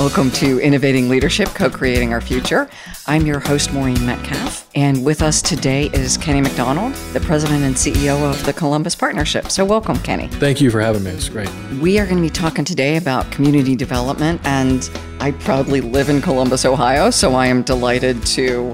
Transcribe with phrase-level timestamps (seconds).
[0.00, 2.70] Welcome to Innovating Leadership, Co Creating Our Future.
[3.06, 7.74] I'm your host, Maureen Metcalf, and with us today is Kenny McDonald, the president and
[7.74, 9.50] CEO of the Columbus Partnership.
[9.50, 10.28] So, welcome, Kenny.
[10.28, 11.10] Thank you for having me.
[11.10, 11.50] It's great.
[11.82, 14.88] We are going to be talking today about community development, and
[15.20, 18.72] I proudly live in Columbus, Ohio, so I am delighted to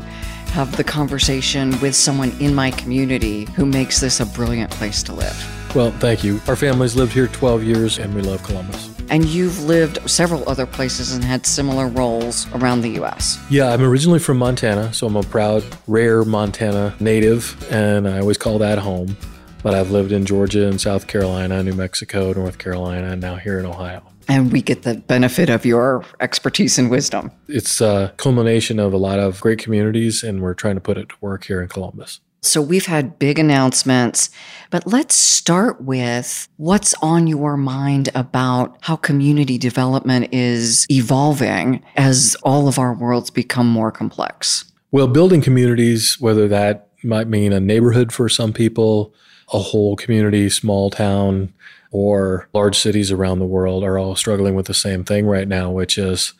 [0.52, 5.12] have the conversation with someone in my community who makes this a brilliant place to
[5.12, 5.74] live.
[5.74, 6.40] Well, thank you.
[6.46, 8.95] Our family's lived here 12 years and we love Columbus.
[9.08, 13.38] And you've lived several other places and had similar roles around the U.S.
[13.48, 18.36] Yeah, I'm originally from Montana, so I'm a proud, rare Montana native, and I always
[18.36, 19.16] call that home.
[19.62, 23.58] But I've lived in Georgia and South Carolina, New Mexico, North Carolina, and now here
[23.58, 24.02] in Ohio.
[24.28, 27.30] And we get the benefit of your expertise and wisdom.
[27.48, 31.08] It's a culmination of a lot of great communities, and we're trying to put it
[31.10, 32.20] to work here in Columbus.
[32.42, 34.30] So we've had big announcements,
[34.70, 42.36] but let's start with what's on your mind about how community development is evolving as
[42.42, 44.64] all of our worlds become more complex.
[44.92, 49.12] Well, building communities, whether that might mean a neighborhood for some people,
[49.52, 51.52] a whole community, small town,
[51.90, 55.70] or large cities around the world are all struggling with the same thing right now,
[55.70, 56.34] which is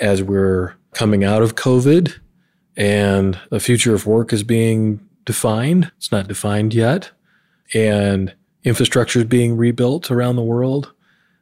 [0.00, 2.18] as we're coming out of COVID
[2.76, 5.92] and the future of work is being defined.
[5.96, 7.10] It's not defined yet.
[7.74, 10.92] And infrastructure is being rebuilt around the world.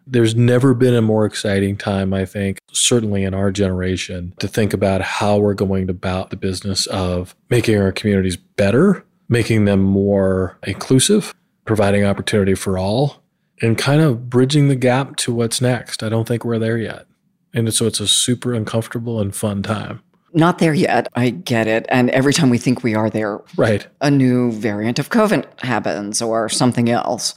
[0.06, 4.72] There's never been a more exciting time, I think, certainly in our generation, to think
[4.72, 10.56] about how we're going about the business of making our communities better, making them more
[10.66, 11.34] inclusive,
[11.66, 13.22] providing opportunity for all,
[13.60, 16.02] and kind of bridging the gap to what's next.
[16.02, 17.06] I don't think we're there yet.
[17.52, 20.02] And so it's a super uncomfortable and fun time.
[20.32, 21.08] Not there yet.
[21.14, 21.86] I get it.
[21.88, 26.20] And every time we think we are there, right, a new variant of COVID happens
[26.20, 27.34] or something else.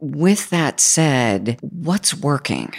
[0.00, 2.72] With that said, what's working?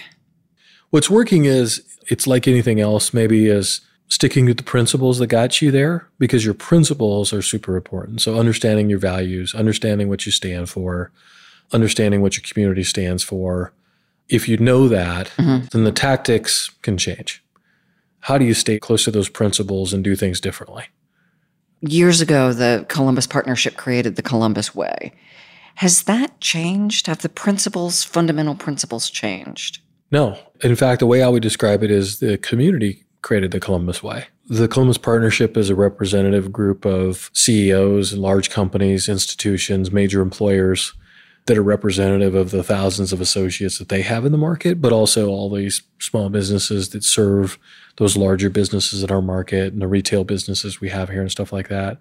[0.90, 5.62] What's working is it's like anything else, maybe is sticking to the principles that got
[5.62, 8.22] you there because your principles are super important.
[8.22, 11.12] So understanding your values, understanding what you stand for,
[11.72, 13.74] understanding what your community stands for.
[14.28, 15.66] If you know that, mm-hmm.
[15.72, 17.42] then the tactics can change
[18.22, 20.86] how do you stay close to those principles and do things differently?
[21.82, 25.14] Years ago, the Columbus Partnership created the Columbus Way.
[25.76, 27.08] Has that changed?
[27.08, 29.80] Have the principles, fundamental principles, changed?
[30.12, 30.38] No.
[30.64, 34.26] In fact, the way I would describe it is the community created the Columbus Way.
[34.48, 40.94] The Columbus Partnership is a representative group of CEOs and large companies, institutions, major employers
[41.46, 44.94] that are representative of the thousands of associates that they have in the market, but
[44.94, 47.58] also all these small businesses that serve
[47.98, 51.52] those larger businesses in our market and the retail businesses we have here and stuff
[51.52, 52.00] like that.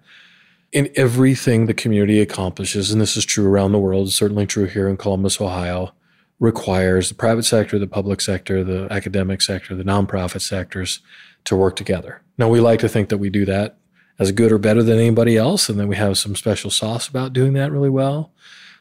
[0.71, 4.87] In everything the community accomplishes, and this is true around the world, certainly true here
[4.87, 5.93] in Columbus, Ohio,
[6.39, 10.99] requires the private sector, the public sector, the academic sector, the nonprofit sectors
[11.43, 12.21] to work together.
[12.37, 13.77] Now, we like to think that we do that
[14.17, 17.33] as good or better than anybody else, and then we have some special sauce about
[17.33, 18.31] doing that really well.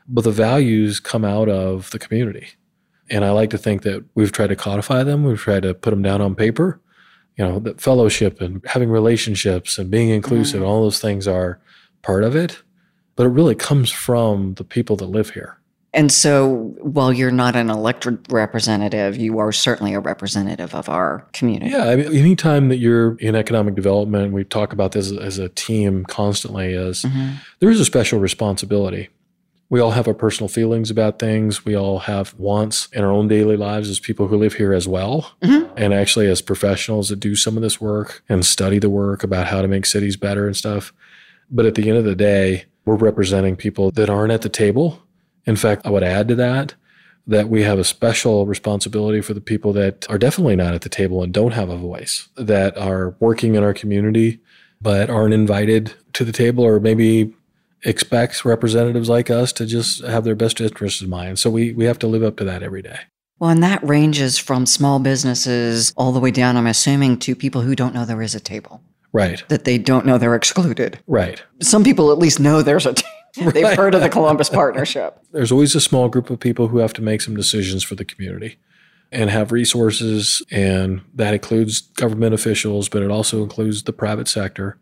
[0.09, 2.49] But the values come out of the community.
[3.10, 5.91] And I like to think that we've tried to codify them, we've tried to put
[5.91, 6.81] them down on paper,
[7.36, 10.66] you know, that fellowship and having relationships and being inclusive, mm.
[10.66, 11.60] all those things are
[12.02, 12.62] part of it.
[13.16, 15.58] But it really comes from the people that live here.
[15.92, 21.26] And so, while you're not an elected representative, you are certainly a representative of our
[21.32, 21.72] community.
[21.72, 21.88] Yeah.
[21.88, 26.04] I mean, anytime that you're in economic development, we talk about this as a team
[26.04, 27.34] constantly, is mm-hmm.
[27.58, 29.08] there is a special responsibility
[29.70, 31.64] we all have our personal feelings about things.
[31.64, 34.88] We all have wants in our own daily lives as people who live here as
[34.88, 35.32] well.
[35.42, 35.72] Mm-hmm.
[35.76, 39.47] And actually, as professionals that do some of this work and study the work about
[39.47, 40.92] how to make cities better and stuff.
[41.50, 45.03] But at the end of the day, we're representing people that aren't at the table.
[45.47, 46.75] In fact, I would add to that
[47.26, 50.88] that we have a special responsibility for the people that are definitely not at the
[50.88, 54.41] table and don't have a voice, that are working in our community
[54.81, 57.34] but aren't invited to the table or maybe
[57.85, 61.38] expects representatives like us to just have their best interests in mind.
[61.38, 63.00] So we, we have to live up to that every day.
[63.38, 67.62] Well, and that ranges from small businesses all the way down, I'm assuming, to people
[67.62, 68.82] who don't know there is a table.
[69.12, 69.43] Right.
[69.49, 71.00] That they don't know they're excluded.
[71.06, 71.43] Right.
[71.61, 73.09] Some people at least know there's a table.
[73.53, 75.17] They've heard of the Columbus Partnership.
[75.32, 78.05] There's always a small group of people who have to make some decisions for the
[78.05, 78.59] community
[79.12, 80.43] and have resources.
[80.50, 84.79] And that includes government officials, but it also includes the private sector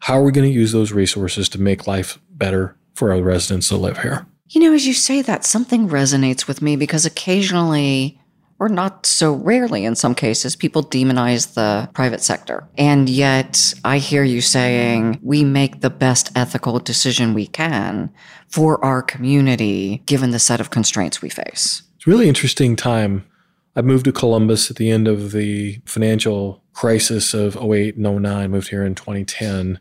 [0.00, 3.68] how are we going to use those resources to make life better for our residents
[3.68, 4.26] that live here?
[4.48, 8.20] You know, as you say that, something resonates with me because occasionally,
[8.58, 12.68] or not so rarely in some cases, people demonize the private sector.
[12.78, 18.12] And yet, I hear you saying we make the best ethical decision we can
[18.48, 21.82] for our community given the set of constraints we face.
[21.96, 23.26] It's a really interesting time.
[23.76, 28.50] I moved to Columbus at the end of the financial crisis of 08 and 09,
[28.50, 29.78] moved here in 2010.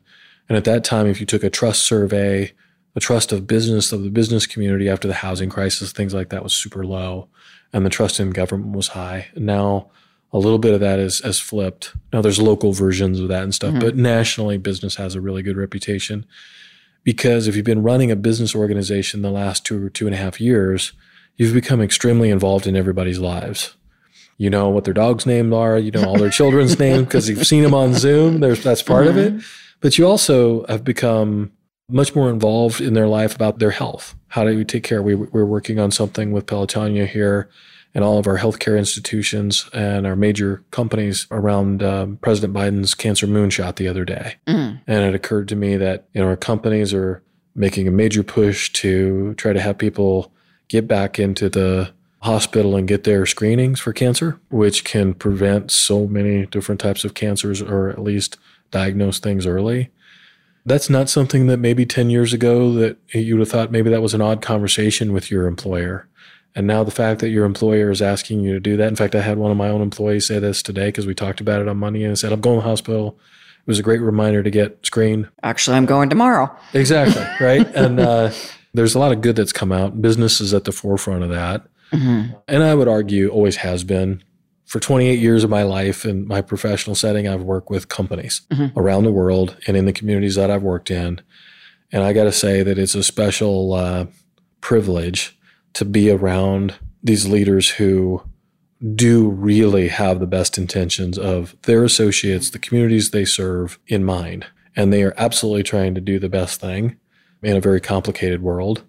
[0.47, 2.51] And at that time, if you took a trust survey,
[2.93, 6.43] the trust of business of the business community after the housing crisis, things like that
[6.43, 7.29] was super low,
[7.73, 9.27] and the trust in government was high.
[9.33, 9.89] And now
[10.33, 11.93] a little bit of that is has flipped.
[12.11, 13.79] Now there's local versions of that and stuff, mm-hmm.
[13.79, 16.25] but nationally, business has a really good reputation
[17.05, 20.17] because if you've been running a business organization the last two or two and a
[20.17, 20.91] half years,
[21.37, 23.75] you've become extremely involved in everybody's lives.
[24.37, 25.77] You know what their dog's names are.
[25.77, 28.39] You know all their children's names because you've seen them on Zoom.
[28.39, 29.17] There's that's part mm-hmm.
[29.17, 29.33] of it.
[29.33, 29.47] Mm-hmm.
[29.81, 31.51] But you also have become
[31.89, 34.15] much more involved in their life about their health.
[34.29, 35.01] How do we take care?
[35.01, 37.49] We, we're working on something with Pelotonia here
[37.93, 43.25] and all of our healthcare institutions and our major companies around um, President Biden's cancer
[43.25, 44.35] moonshot the other day.
[44.47, 44.81] Mm.
[44.85, 47.23] And it occurred to me that you know our companies are
[47.55, 50.33] making a major push to try to have people
[50.67, 51.93] get back into the
[52.25, 57.13] hospital and get their screenings for cancer, which can prevent so many different types of
[57.13, 58.37] cancers or at least
[58.71, 59.89] diagnose things early.
[60.65, 64.01] That's not something that maybe 10 years ago that you would have thought maybe that
[64.01, 66.07] was an odd conversation with your employer.
[66.55, 68.87] And now the fact that your employer is asking you to do that.
[68.87, 71.41] In fact, I had one of my own employees say this today because we talked
[71.41, 73.19] about it on Monday and I said, I'm going to the hospital.
[73.59, 75.27] It was a great reminder to get screened.
[75.43, 76.55] Actually, I'm going tomorrow.
[76.73, 77.25] Exactly.
[77.45, 77.67] Right.
[77.75, 78.31] and uh,
[78.73, 80.01] there's a lot of good that's come out.
[80.01, 81.67] Business is at the forefront of that.
[81.91, 82.33] Mm-hmm.
[82.47, 84.23] And I would argue always has been.
[84.65, 88.77] For 28 years of my life in my professional setting, I've worked with companies mm-hmm.
[88.77, 91.21] around the world and in the communities that I've worked in.
[91.91, 94.07] And I got to say that it's a special uh,
[94.61, 95.37] privilege
[95.73, 98.23] to be around these leaders who
[98.95, 104.47] do really have the best intentions of their associates, the communities they serve in mind.
[104.75, 106.97] And they are absolutely trying to do the best thing
[107.41, 108.83] in a very complicated world.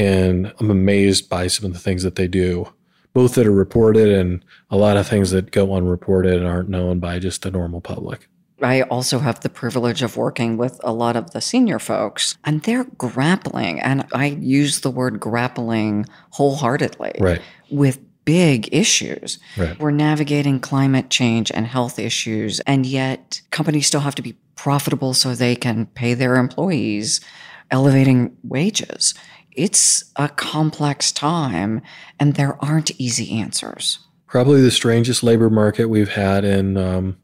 [0.00, 2.72] And I'm amazed by some of the things that they do,
[3.12, 7.00] both that are reported and a lot of things that go unreported and aren't known
[7.00, 8.26] by just the normal public.
[8.62, 12.62] I also have the privilege of working with a lot of the senior folks, and
[12.62, 17.42] they're grappling, and I use the word grappling wholeheartedly right.
[17.70, 19.38] with big issues.
[19.58, 19.78] Right.
[19.78, 25.12] We're navigating climate change and health issues, and yet companies still have to be profitable
[25.12, 27.20] so they can pay their employees
[27.70, 29.14] elevating wages.
[29.52, 31.82] It's a complex time,
[32.18, 33.98] and there aren't easy answers.
[34.26, 37.16] Probably the strangest labor market we've had in um,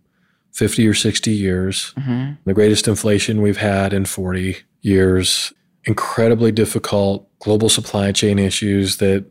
[0.52, 2.32] 50 or 60 years, mm-hmm.
[2.44, 5.52] the greatest inflation we've had in 40 years,
[5.84, 9.26] incredibly difficult global supply chain issues that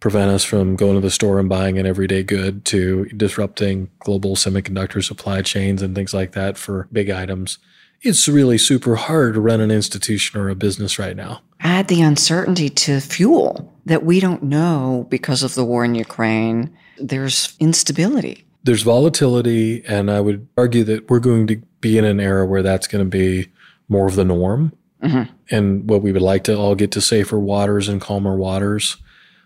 [0.00, 4.36] prevent us from going to the store and buying an everyday good to disrupting global
[4.36, 7.58] semiconductor supply chains and things like that for big items.
[8.02, 11.40] It's really super hard to run an institution or a business right now.
[11.66, 16.76] Add the uncertainty to fuel that we don't know because of the war in Ukraine.
[16.98, 22.18] There's instability there's volatility, and I would argue that we're going to be in an
[22.18, 23.48] era where that's going to be
[23.88, 24.72] more of the norm.
[25.02, 25.32] Mm-hmm.
[25.50, 28.96] And what we would like to all get to safer waters and calmer waters.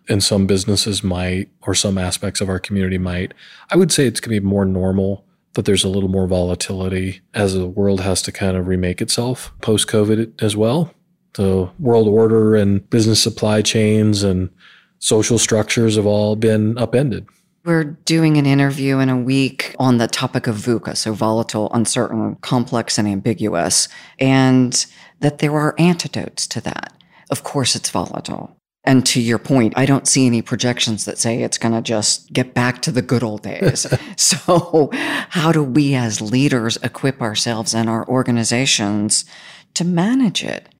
[0.08, 3.34] And some businesses might, or some aspects of our community might.
[3.70, 7.20] I would say it's going to be more normal that there's a little more volatility
[7.34, 10.94] as the world has to kind of remake itself post COVID as well.
[11.34, 14.50] The world order and business supply chains and
[14.98, 17.26] social structures have all been upended.
[17.64, 22.36] We're doing an interview in a week on the topic of VUCA, so volatile, uncertain,
[22.36, 23.86] complex, and ambiguous,
[24.18, 24.86] and
[25.20, 26.94] that there are antidotes to that.
[27.30, 28.56] Of course, it's volatile.
[28.84, 32.32] And to your point, I don't see any projections that say it's going to just
[32.32, 33.86] get back to the good old days.
[34.16, 39.26] so, how do we as leaders equip ourselves and our organizations
[39.74, 40.70] to manage it?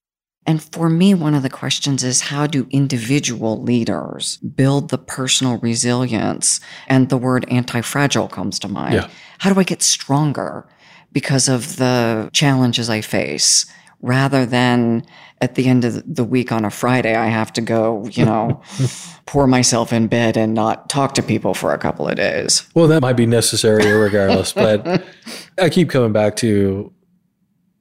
[0.50, 5.59] And for me, one of the questions is how do individual leaders build the personal
[5.59, 6.59] resilience?
[6.88, 8.95] And the word anti fragile comes to mind.
[8.95, 9.11] Yeah.
[9.38, 10.66] How do I get stronger
[11.12, 13.64] because of the challenges I face
[14.00, 15.07] rather than
[15.40, 18.61] at the end of the week on a Friday, I have to go, you know,
[19.26, 22.69] pour myself in bed and not talk to people for a couple of days?
[22.75, 24.52] Well, that might be necessary regardless.
[24.52, 25.04] but
[25.59, 26.92] I keep coming back to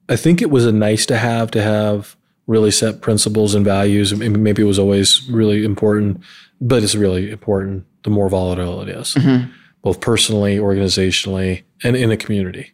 [0.08, 2.16] I think it was a nice to have to have
[2.50, 4.12] really set principles and values.
[4.12, 6.20] Maybe it was always really important,
[6.60, 9.52] but it's really important the more volatile it is, mm-hmm.
[9.82, 12.72] both personally, organizationally, and in a community.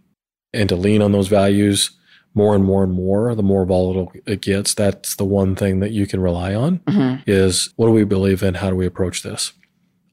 [0.54, 1.90] And to lean on those values
[2.32, 4.72] more and more and more, the more volatile it gets.
[4.72, 7.22] That's the one thing that you can rely on mm-hmm.
[7.26, 8.54] is what do we believe in?
[8.54, 9.52] How do we approach this?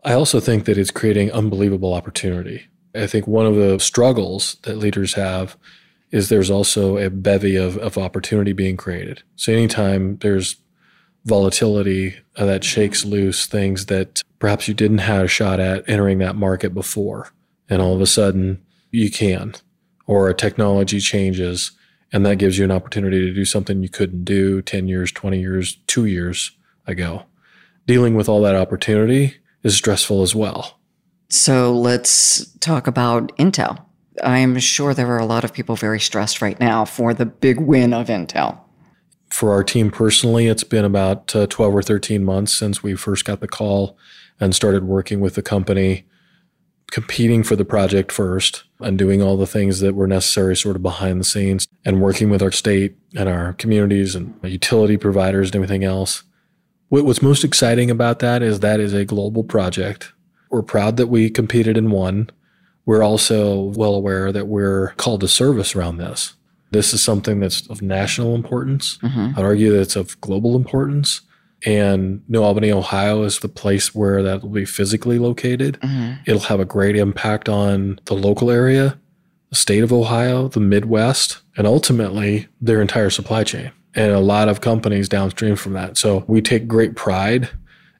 [0.03, 2.67] I also think that it's creating unbelievable opportunity.
[2.93, 5.55] I think one of the struggles that leaders have
[6.13, 9.23] is there's also a bevy of, of opportunity being created.
[9.35, 10.55] So anytime there's
[11.25, 16.19] volatility uh, that shakes loose things that perhaps you didn't have a shot at entering
[16.19, 17.31] that market before.
[17.67, 19.55] And all of a sudden you can,
[20.05, 21.71] or a technology changes
[22.13, 25.39] and that gives you an opportunity to do something you couldn't do 10 years, 20
[25.39, 26.51] years, two years
[26.85, 27.23] ago.
[27.87, 30.79] Dealing with all that opportunity is stressful as well.
[31.29, 33.83] So let's talk about Intel.
[34.21, 37.59] I'm sure there are a lot of people very stressed right now for the big
[37.59, 38.59] win of Intel.
[39.29, 43.25] For our team personally, it's been about uh, 12 or 13 months since we first
[43.25, 43.97] got the call
[44.39, 46.05] and started working with the company,
[46.91, 50.83] competing for the project first and doing all the things that were necessary sort of
[50.83, 55.55] behind the scenes and working with our state and our communities and utility providers and
[55.55, 56.23] everything else.
[56.89, 60.13] What's most exciting about that is that is a global project.
[60.51, 62.29] We're proud that we competed and won.
[62.85, 66.35] We're also well aware that we're called to service around this.
[66.71, 68.97] This is something that's of national importance.
[68.97, 69.37] Mm-hmm.
[69.37, 71.21] I'd argue that it's of global importance.
[71.65, 75.79] And New Albany, Ohio is the place where that will be physically located.
[75.79, 76.23] Mm-hmm.
[76.25, 78.99] It'll have a great impact on the local area,
[79.49, 84.49] the state of Ohio, the Midwest, and ultimately their entire supply chain and a lot
[84.49, 85.97] of companies downstream from that.
[85.97, 87.49] So we take great pride,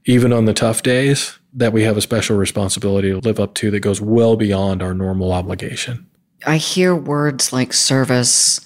[0.06, 3.72] even on the tough days, that we have a special responsibility to live up to
[3.72, 6.08] that goes well beyond our normal obligation.
[6.46, 8.60] I hear words like service,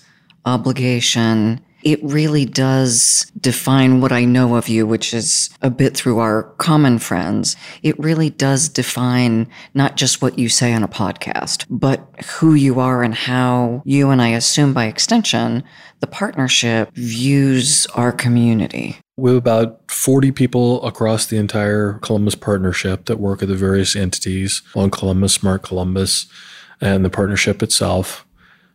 [0.45, 1.61] obligation.
[1.83, 6.43] It really does define what I know of you, which is a bit through our
[6.57, 7.55] common friends.
[7.83, 12.79] It really does define not just what you say on a podcast, but who you
[12.79, 15.63] are and how you, and I assume by extension,
[15.99, 18.97] the partnership views our community.
[19.19, 23.95] We have about 40 people across the entire Columbus partnership that work at the various
[23.95, 26.27] entities One Columbus, Smart Columbus,
[26.79, 28.27] and the partnership itself.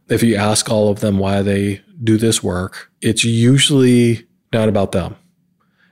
[0.09, 4.91] If you ask all of them why they do this work, it's usually not about
[4.91, 5.15] them.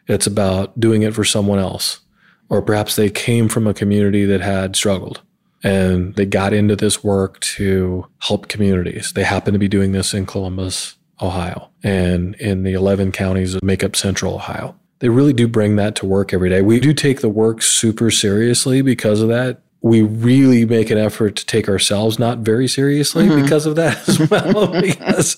[0.08, 2.00] It's about doing it for someone else.
[2.48, 5.22] Or perhaps they came from a community that had struggled
[5.62, 9.12] and they got into this work to help communities.
[9.12, 13.62] They happen to be doing this in Columbus, Ohio, and in the 11 counties that
[13.62, 14.76] make up central Ohio.
[15.00, 16.60] They really do bring that to work every day.
[16.60, 21.36] We do take the work super seriously because of that we really make an effort
[21.36, 23.42] to take ourselves not very seriously mm-hmm.
[23.42, 25.36] because of that as well because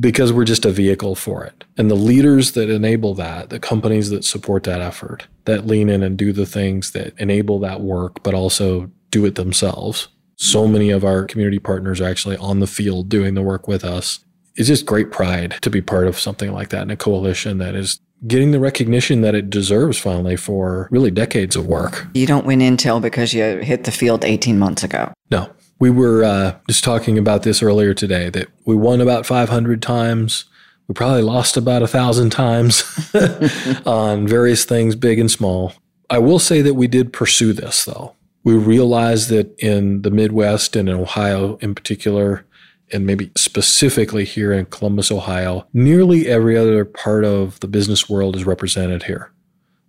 [0.00, 4.10] because we're just a vehicle for it and the leaders that enable that the companies
[4.10, 8.22] that support that effort that lean in and do the things that enable that work
[8.22, 12.66] but also do it themselves so many of our community partners are actually on the
[12.66, 14.20] field doing the work with us
[14.56, 17.74] it's just great pride to be part of something like that in a coalition that
[17.74, 22.06] is getting the recognition that it deserves finally for really decades of work.
[22.14, 25.12] You don't win Intel because you hit the field 18 months ago.
[25.30, 25.50] No.
[25.80, 30.44] We were uh, just talking about this earlier today that we won about 500 times.
[30.88, 32.84] We probably lost about a thousand times
[33.86, 35.72] on various things, big and small.
[36.08, 38.14] I will say that we did pursue this, though.
[38.44, 42.46] We realized that in the Midwest and in Ohio in particular,
[42.92, 48.36] and maybe specifically here in Columbus, Ohio, nearly every other part of the business world
[48.36, 49.32] is represented here.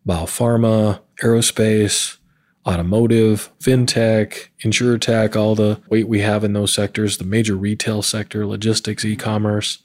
[0.08, 2.18] Biopharma, aerospace,
[2.66, 8.46] automotive, fintech, insurtech, all the weight we have in those sectors, the major retail sector,
[8.46, 9.80] logistics, e-commerce.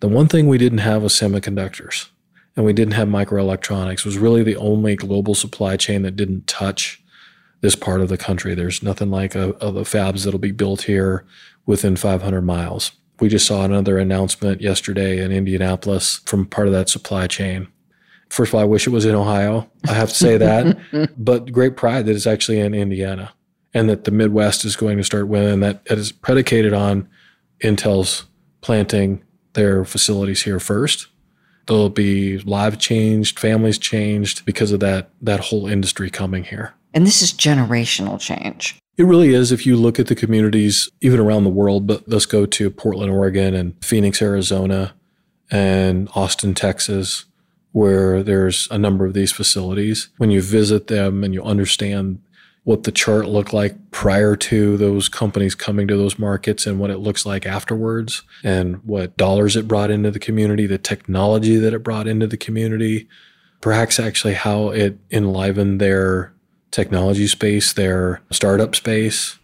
[0.00, 2.08] The one thing we didn't have was semiconductors
[2.56, 4.00] and we didn't have microelectronics.
[4.00, 7.02] It was really the only global supply chain that didn't touch
[7.60, 8.54] this part of the country.
[8.54, 11.24] There's nothing like a, a the fabs that'll be built here
[11.66, 12.92] within 500 miles.
[13.20, 17.68] We just saw another announcement yesterday in Indianapolis from part of that supply chain.
[18.30, 19.68] First of all, I wish it was in Ohio.
[19.88, 23.32] I have to say that, but great pride that it's actually in Indiana
[23.74, 25.60] and that the Midwest is going to start winning.
[25.60, 27.08] That it is predicated on
[27.62, 28.24] Intel's
[28.62, 31.08] planting their facilities here first.
[31.66, 36.74] There'll be lives changed, families changed because of that that whole industry coming here.
[36.92, 38.78] And this is generational change.
[38.96, 39.52] It really is.
[39.52, 43.10] If you look at the communities, even around the world, but let's go to Portland,
[43.10, 44.94] Oregon, and Phoenix, Arizona,
[45.50, 47.24] and Austin, Texas,
[47.72, 50.10] where there's a number of these facilities.
[50.18, 52.20] When you visit them and you understand
[52.64, 56.90] what the chart looked like prior to those companies coming to those markets and what
[56.90, 61.72] it looks like afterwards, and what dollars it brought into the community, the technology that
[61.72, 63.08] it brought into the community,
[63.62, 66.34] perhaps actually how it enlivened their
[66.70, 69.38] technology space, their startup space,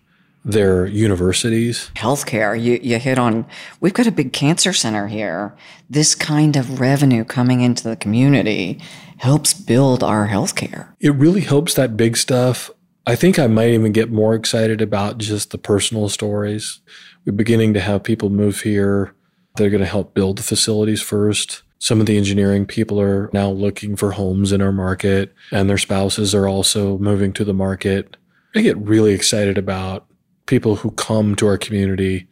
[0.45, 1.91] their universities.
[1.97, 3.47] Healthcare, you, you hit on,
[3.81, 5.57] we've got a big cancer center here.
[5.91, 8.81] This kind of revenue coming into the community
[9.19, 10.95] helps build our healthcare.
[11.01, 12.71] It really helps that big stuff.
[13.07, 16.81] I think I might even get more excited about just the personal stories.
[17.25, 19.15] We're beginning to have people move here.
[19.57, 21.63] They're going to help build the facilities first.
[21.87, 25.79] Some of the engineering people are now looking for homes in our market, and their
[25.79, 28.17] spouses are also moving to the market.
[28.57, 30.05] I get really excited about
[30.47, 32.27] people who come to our community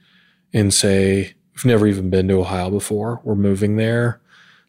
[0.53, 3.21] and say, We've never even been to Ohio before.
[3.23, 4.21] We're moving there.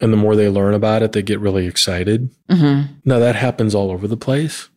[0.01, 2.29] And the more they learn about it, they get really excited.
[2.47, 2.93] Mm-hmm.
[3.05, 4.69] Now, that happens all over the place.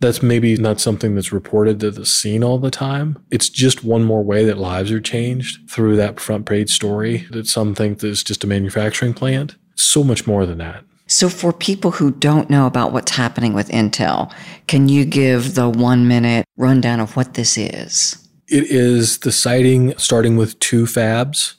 [0.00, 3.18] That's maybe not something that's reported to the scene all the time.
[3.30, 7.46] It's just one more way that lives are changed through that front page story that
[7.46, 9.56] some think it's just a manufacturing plant.
[9.74, 10.84] So much more than that.
[11.08, 14.32] So, for people who don't know about what's happening with Intel,
[14.66, 18.16] can you give the one minute rundown of what this is?
[18.48, 21.54] It is the siting starting with two fabs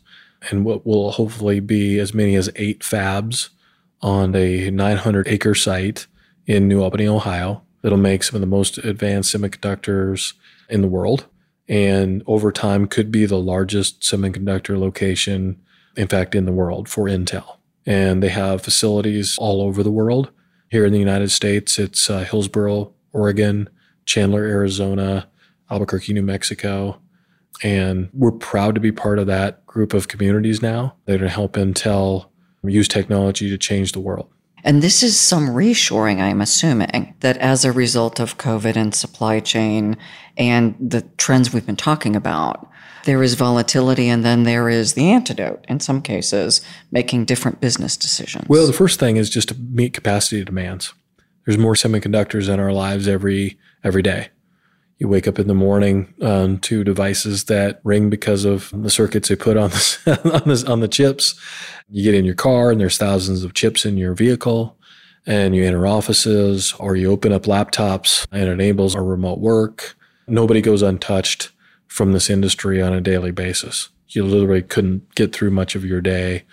[0.49, 3.49] and what will hopefully be as many as eight fabs
[4.01, 6.07] on a 900 acre site
[6.45, 7.63] in New Albany, Ohio.
[7.81, 10.33] That'll make some of the most advanced semiconductors
[10.69, 11.27] in the world.
[11.69, 15.61] And over time, could be the largest semiconductor location,
[15.95, 17.57] in fact, in the world for Intel.
[17.85, 20.31] And they have facilities all over the world.
[20.69, 23.69] Here in the United States, it's uh, Hillsboro, Oregon,
[24.05, 25.29] Chandler, Arizona,
[25.69, 26.99] Albuquerque, New Mexico.
[27.63, 30.95] And we're proud to be part of that group of communities now.
[31.07, 32.29] Going to help Intel
[32.63, 34.29] use technology to change the world.
[34.67, 39.39] And this is some reshoring, I'm assuming, that as a result of COVID and supply
[39.39, 39.95] chain
[40.35, 42.69] and the trends we've been talking about,
[43.05, 46.59] there is volatility and then there is the antidote in some cases,
[46.91, 48.49] making different business decisions.
[48.49, 50.93] Well, the first thing is just to meet capacity demands.
[51.45, 54.31] There's more semiconductors in our lives every every day.
[54.99, 59.29] You wake up in the morning um, to devices that ring because of the circuits
[59.29, 61.39] they put on the, on, the, on the chips.
[61.89, 64.75] You get in your car and there's thousands of chips in your vehicle
[65.27, 69.95] and you enter offices or you open up laptops and enables our remote work.
[70.27, 71.51] Nobody goes untouched
[71.87, 73.89] from this industry on a daily basis.
[74.09, 76.43] You literally couldn't get through much of your day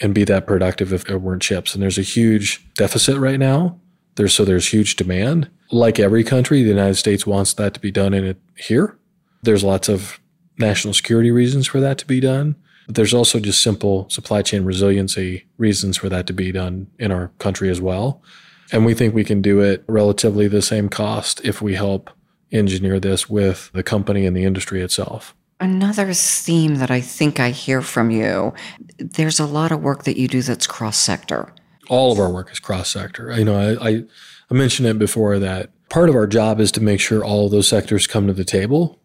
[0.00, 1.74] and be that productive if there weren't chips.
[1.74, 3.78] And there's a huge deficit right now.
[4.16, 7.90] There's so there's huge demand like every country, the United States wants that to be
[7.90, 8.96] done in it here.
[9.42, 10.20] There's lots of
[10.58, 12.56] national security reasons for that to be done.
[12.86, 17.10] But there's also just simple supply chain resiliency reasons for that to be done in
[17.10, 18.22] our country as well.
[18.70, 22.10] And we think we can do it relatively the same cost if we help
[22.50, 25.34] engineer this with the company and the industry itself.
[25.60, 28.52] Another theme that I think I hear from you
[28.98, 31.52] there's a lot of work that you do that's cross sector.
[31.92, 33.30] All of our work is cross sector.
[33.36, 34.04] You know, I, I
[34.50, 37.52] I mentioned it before that part of our job is to make sure all of
[37.52, 38.98] those sectors come to the table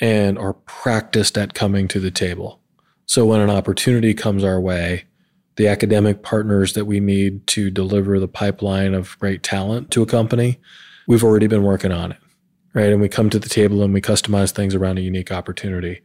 [0.00, 2.60] and are practiced at coming to the table.
[3.06, 5.04] So when an opportunity comes our way,
[5.56, 10.06] the academic partners that we need to deliver the pipeline of great talent to a
[10.06, 10.60] company,
[11.08, 12.18] we've already been working on it,
[12.74, 12.92] right?
[12.92, 16.00] And we come to the table and we customize things around a unique opportunity.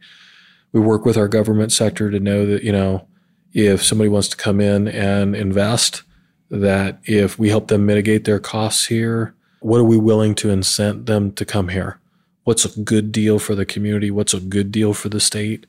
[0.72, 3.06] We work with our government sector to know that, you know,
[3.52, 6.02] if somebody wants to come in and invest,
[6.50, 11.06] that if we help them mitigate their costs here, what are we willing to incent
[11.06, 11.98] them to come here?
[12.44, 14.10] What's a good deal for the community?
[14.10, 15.66] What's a good deal for the state?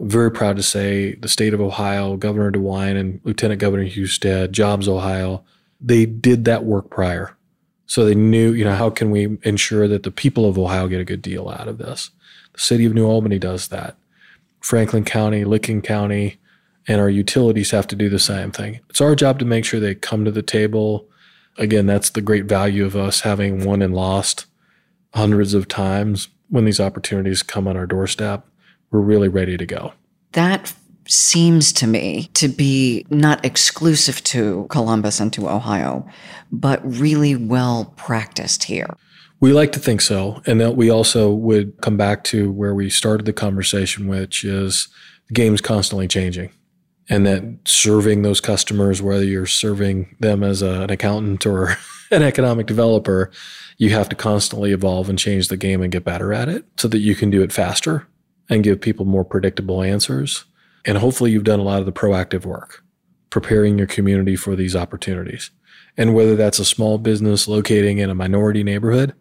[0.00, 4.88] Very proud to say the state of Ohio, Governor DeWine and Lieutenant Governor Husted, Jobs
[4.88, 5.44] Ohio,
[5.80, 7.36] they did that work prior.
[7.86, 11.00] So they knew, you know, how can we ensure that the people of Ohio get
[11.00, 12.10] a good deal out of this?
[12.52, 13.96] The city of New Albany does that.
[14.60, 16.38] Franklin County, Licking County,
[16.86, 18.80] and our utilities have to do the same thing.
[18.90, 21.08] It's our job to make sure they come to the table.
[21.58, 24.46] Again, that's the great value of us having won and lost
[25.14, 26.28] hundreds of times.
[26.48, 28.46] When these opportunities come on our doorstep,
[28.90, 29.94] we're really ready to go.
[30.32, 30.72] That
[31.08, 36.06] seems to me to be not exclusive to Columbus and to Ohio,
[36.52, 38.88] but really well practiced here.
[39.40, 40.40] We like to think so.
[40.46, 44.88] And that we also would come back to where we started the conversation, which is
[45.28, 46.50] the game's constantly changing
[47.08, 51.76] and that serving those customers, whether you're serving them as a, an accountant or
[52.10, 53.30] an economic developer,
[53.78, 56.88] you have to constantly evolve and change the game and get better at it so
[56.88, 58.06] that you can do it faster
[58.48, 60.44] and give people more predictable answers.
[60.84, 62.84] And hopefully, you've done a lot of the proactive work,
[63.30, 65.50] preparing your community for these opportunities.
[65.96, 69.14] And whether that's a small business locating in a minority neighborhood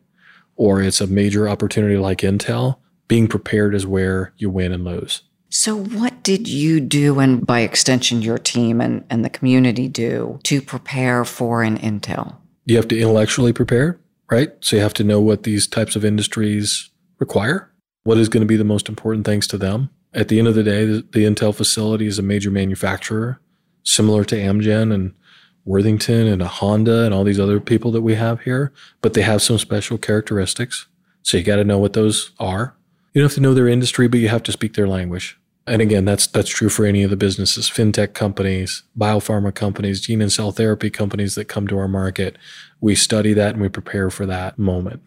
[0.55, 5.21] or it's a major opportunity like Intel, being prepared is where you win and lose.
[5.57, 10.37] So, what did you do, and by extension, your team and, and the community do
[10.43, 12.35] to prepare for an Intel?
[12.65, 13.97] You have to intellectually prepare,
[14.29, 14.51] right?
[14.59, 16.89] So, you have to know what these types of industries
[17.19, 17.71] require,
[18.03, 19.89] what is going to be the most important things to them.
[20.13, 23.39] At the end of the day, the, the Intel facility is a major manufacturer,
[23.83, 25.13] similar to Amgen and
[25.63, 29.21] Worthington and a Honda and all these other people that we have here, but they
[29.21, 30.87] have some special characteristics.
[31.23, 32.75] So, you got to know what those are.
[33.13, 35.39] You don't have to know their industry, but you have to speak their language.
[35.67, 40.21] And again, that's that's true for any of the businesses, fintech companies, biopharma companies, gene
[40.21, 42.37] and cell therapy companies that come to our market.
[42.81, 45.01] We study that and we prepare for that moment.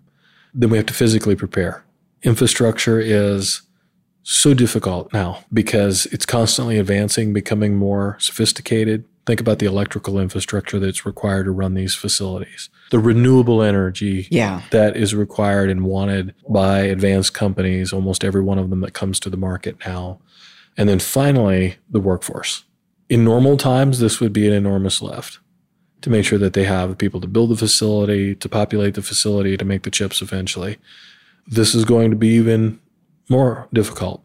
[0.53, 1.85] Then we have to physically prepare.
[2.23, 3.63] Infrastructure is
[4.25, 9.05] so difficult now because it's constantly advancing, becoming more sophisticated.
[9.29, 14.63] Think about the electrical infrastructure that's required to run these facilities, the renewable energy Yeah.
[14.71, 19.21] that is required and wanted by advanced companies, almost every one of them that comes
[19.21, 20.19] to the market now.
[20.79, 22.65] And then finally, the workforce.
[23.11, 25.41] In normal times, this would be an enormous lift
[26.01, 29.03] to make sure that they have the people to build the facility, to populate the
[29.03, 30.79] facility, to make the chips eventually.
[31.47, 32.81] This is going to be even
[33.29, 34.23] more difficult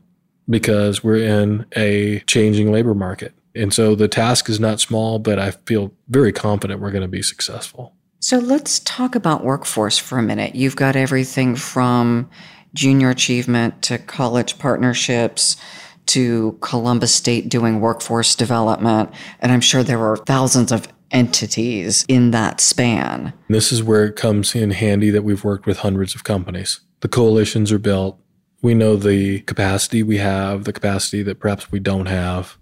[0.49, 3.33] because we're in a changing labor market.
[3.55, 7.07] And so the task is not small, but I feel very confident we're going to
[7.07, 7.95] be successful.
[8.19, 10.55] So let's talk about workforce for a minute.
[10.55, 12.29] You've got everything from
[12.73, 15.57] junior achievement to college partnerships
[16.05, 19.09] to Columbus State doing workforce development.
[19.39, 23.33] And I'm sure there are thousands of entities in that span.
[23.49, 26.79] This is where it comes in handy that we've worked with hundreds of companies.
[27.01, 28.19] The coalitions are built.
[28.61, 32.57] We know the capacity we have, the capacity that perhaps we don't have.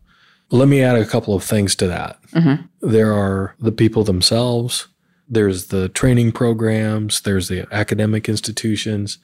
[0.52, 2.22] Let me add a couple of things to that.
[2.34, 2.88] Mm-hmm.
[2.88, 4.88] There are the people themselves,
[5.30, 9.18] there's the training programs, there's the academic institutions.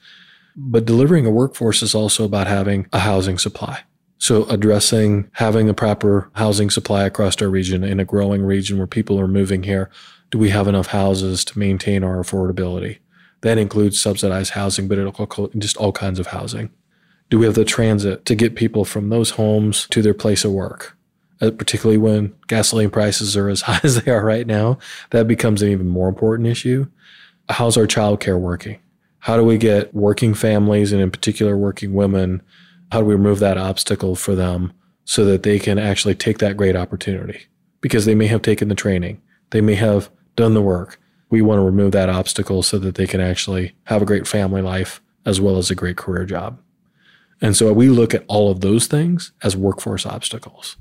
[0.56, 3.82] But delivering a workforce is also about having a housing supply.
[4.16, 8.88] So addressing having a proper housing supply across our region in a growing region where
[8.88, 9.90] people are moving here.
[10.30, 12.98] Do we have enough houses to maintain our affordability?
[13.42, 16.70] That includes subsidized housing, but it'll just all kinds of housing.
[17.30, 20.50] Do we have the transit to get people from those homes to their place of
[20.50, 20.97] work?
[21.40, 24.78] Uh, particularly when gasoline prices are as high as they are right now,
[25.10, 26.86] that becomes an even more important issue.
[27.48, 28.80] How's our childcare working?
[29.20, 32.42] How do we get working families and in particular working women
[32.90, 34.72] how do we remove that obstacle for them
[35.04, 37.46] so that they can actually take that great opportunity?
[37.80, 39.20] Because they may have taken the training,
[39.50, 41.00] they may have done the work.
[41.30, 44.62] We want to remove that obstacle so that they can actually have a great family
[44.62, 46.58] life as well as a great career job.
[47.40, 50.76] And so we look at all of those things as workforce obstacles.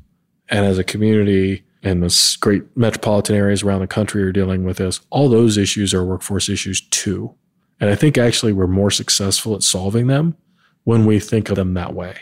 [0.50, 4.78] And as a community and the great metropolitan areas around the country are dealing with
[4.78, 7.34] this, all those issues are workforce issues too.
[7.80, 10.36] And I think actually we're more successful at solving them
[10.84, 12.16] when we think of them that way,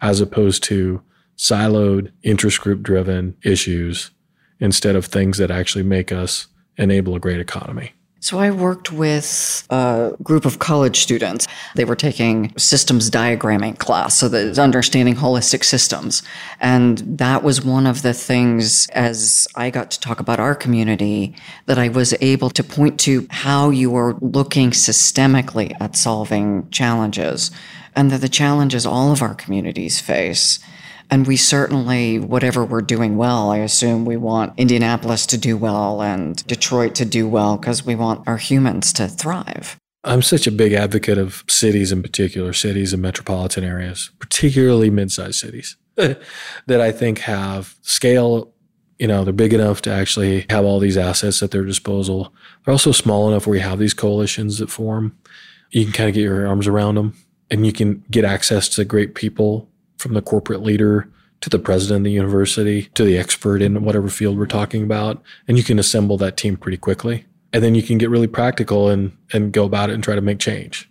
[0.00, 1.02] as opposed to
[1.36, 4.10] siloed, interest group driven issues
[4.60, 7.92] instead of things that actually make us enable a great economy.
[8.22, 11.48] So I worked with a group of college students.
[11.74, 16.22] They were taking systems diagramming class, so that understanding holistic systems.
[16.60, 21.34] And that was one of the things as I got to talk about our community
[21.66, 27.50] that I was able to point to how you are looking systemically at solving challenges
[27.96, 30.60] and that the challenges all of our communities face.
[31.12, 36.00] And we certainly, whatever we're doing well, I assume we want Indianapolis to do well
[36.00, 39.76] and Detroit to do well because we want our humans to thrive.
[40.04, 45.12] I'm such a big advocate of cities in particular, cities and metropolitan areas, particularly mid
[45.12, 48.50] sized cities that I think have scale.
[48.98, 52.32] You know, they're big enough to actually have all these assets at their disposal.
[52.64, 55.14] They're also small enough where you have these coalitions that form.
[55.72, 57.14] You can kind of get your arms around them
[57.50, 59.68] and you can get access to great people
[60.02, 61.08] from the corporate leader
[61.40, 65.22] to the president of the university to the expert in whatever field we're talking about.
[65.46, 67.26] And you can assemble that team pretty quickly.
[67.52, 70.20] And then you can get really practical and, and go about it and try to
[70.20, 70.90] make change.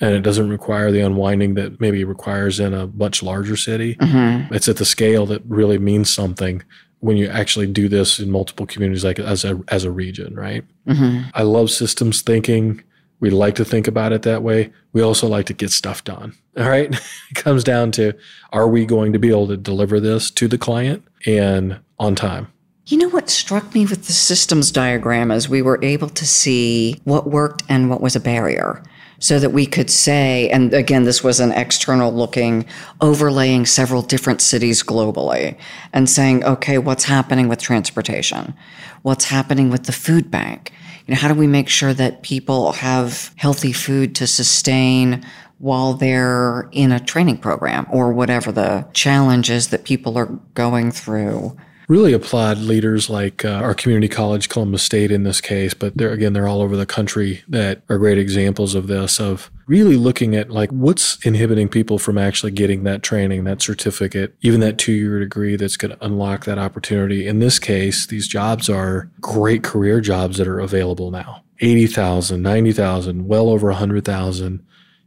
[0.00, 3.94] And it doesn't require the unwinding that maybe it requires in a much larger city.
[3.96, 4.52] Mm-hmm.
[4.52, 6.62] It's at the scale that really means something
[6.98, 10.64] when you actually do this in multiple communities, like as a, as a region, right?
[10.86, 11.28] Mm-hmm.
[11.34, 12.82] I love systems thinking.
[13.24, 14.70] We like to think about it that way.
[14.92, 16.34] We also like to get stuff done.
[16.58, 16.92] All right.
[16.92, 18.12] it comes down to
[18.52, 22.52] are we going to be able to deliver this to the client and on time?
[22.84, 27.00] You know what struck me with the systems diagram is we were able to see
[27.04, 28.82] what worked and what was a barrier
[29.20, 32.66] so that we could say, and again, this was an external looking,
[33.00, 35.56] overlaying several different cities globally
[35.94, 38.52] and saying, okay, what's happening with transportation?
[39.00, 40.74] What's happening with the food bank?
[41.06, 45.24] You know, how do we make sure that people have healthy food to sustain
[45.58, 51.56] while they're in a training program or whatever the challenges that people are going through?
[51.88, 56.12] Really applaud leaders like uh, our community college columbus state in this case but they're
[56.12, 60.34] again they're all over the country that are great examples of this of really looking
[60.36, 65.20] at like what's inhibiting people from actually getting that training that certificate even that two-year
[65.20, 67.26] degree that's going to unlock that opportunity.
[67.26, 71.42] In this case these jobs are great career jobs that are available now.
[71.60, 74.64] 80000 90000 well over 100000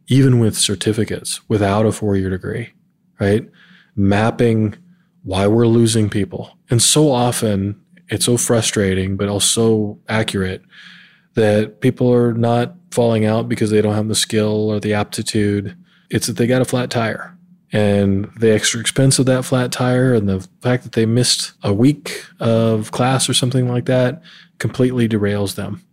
[0.07, 2.73] even with certificates without a four-year degree
[3.19, 3.49] right?
[3.95, 4.75] Mapping
[5.27, 6.57] why we're losing people.
[6.69, 10.63] And so often it's so frustrating, but also accurate
[11.33, 15.75] that people are not falling out because they don't have the skill or the aptitude.
[16.09, 17.37] It's that they got a flat tire.
[17.73, 21.73] And the extra expense of that flat tire and the fact that they missed a
[21.73, 24.21] week of class or something like that
[24.59, 25.83] completely derails them.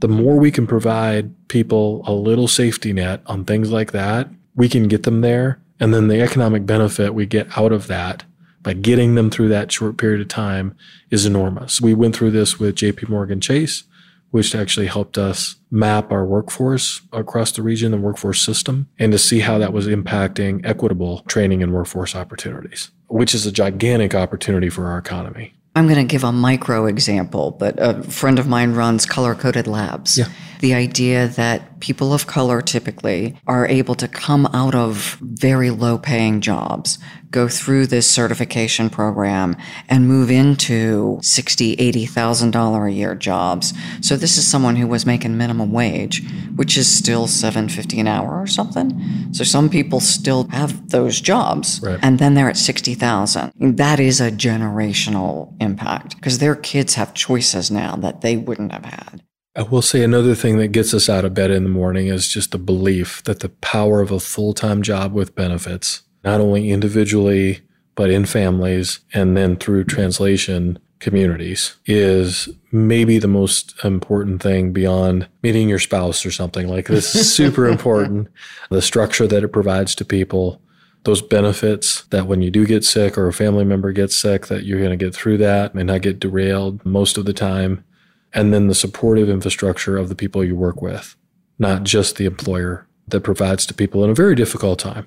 [0.00, 4.68] The more we can provide people a little safety net on things like that, we
[4.68, 5.62] can get them there.
[5.80, 8.24] And then the economic benefit we get out of that
[8.62, 10.76] by getting them through that short period of time
[11.10, 11.80] is enormous.
[11.80, 13.84] We went through this with JP Morgan Chase,
[14.30, 19.18] which actually helped us map our workforce across the region, the workforce system, and to
[19.18, 24.70] see how that was impacting equitable training and workforce opportunities, which is a gigantic opportunity
[24.70, 25.52] for our economy.
[25.74, 29.66] I'm going to give a micro example, but a friend of mine runs color coded
[29.66, 30.18] labs.
[30.18, 30.28] Yeah.
[30.60, 35.98] The idea that people of color typically are able to come out of very low
[35.98, 36.98] paying jobs,
[37.32, 39.56] go through this certification program
[39.88, 43.74] and move into sixty, eighty thousand dollar a year jobs.
[44.00, 46.22] So this is someone who was making minimum wage,
[46.54, 49.32] which is still seven fifty an hour or something.
[49.32, 51.98] So some people still have those jobs, Right.
[52.02, 53.52] and then they're at sixty thousand.
[53.58, 58.84] That is a generational impact because their kids have choices now that they wouldn't have
[58.84, 59.22] had.
[59.54, 62.26] I will say another thing that gets us out of bed in the morning is
[62.26, 66.70] just the belief that the power of a full time job with benefits, not only
[66.70, 67.60] individually,
[67.94, 75.28] but in families and then through translation communities, is maybe the most important thing beyond
[75.42, 77.14] meeting your spouse or something like this.
[77.14, 78.28] is super important.
[78.70, 80.62] The structure that it provides to people,
[81.04, 84.64] those benefits that when you do get sick or a family member gets sick, that
[84.64, 87.84] you're going to get through that and not get derailed most of the time
[88.32, 91.16] and then the supportive infrastructure of the people you work with,
[91.58, 95.06] not just the employer that provides to people in a very difficult time.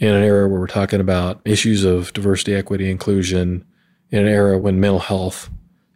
[0.00, 3.66] In an era where we're talking about issues of diversity, equity, inclusion,
[4.10, 5.50] in an era when mental health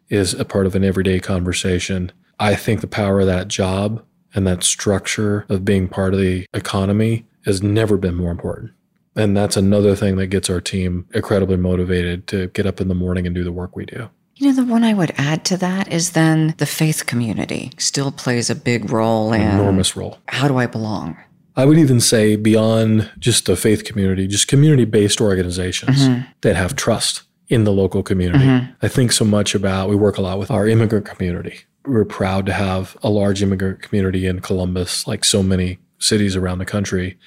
[0.09, 4.45] is a part of an everyday conversation, I think the power of that job and
[4.45, 8.73] that structure of being part of the economy has never been more important.
[9.15, 12.95] And that's another thing that gets our team incredibly motivated to get up in the
[12.95, 14.09] morning and do the work we do.
[14.35, 18.11] You know, the one I would add to that is then the faith community still
[18.11, 20.19] plays a big role in Enormous role.
[20.27, 21.17] how do I belong?
[21.55, 26.05] I would even say beyond just the faith community, just community based organizations
[26.41, 28.43] that have trust in the local community.
[28.81, 31.59] I think so much about, we work a lot with our immigrant community.
[31.85, 36.57] We're proud to have a large immigrant community in Columbus, like so many cities around
[36.57, 37.17] the country.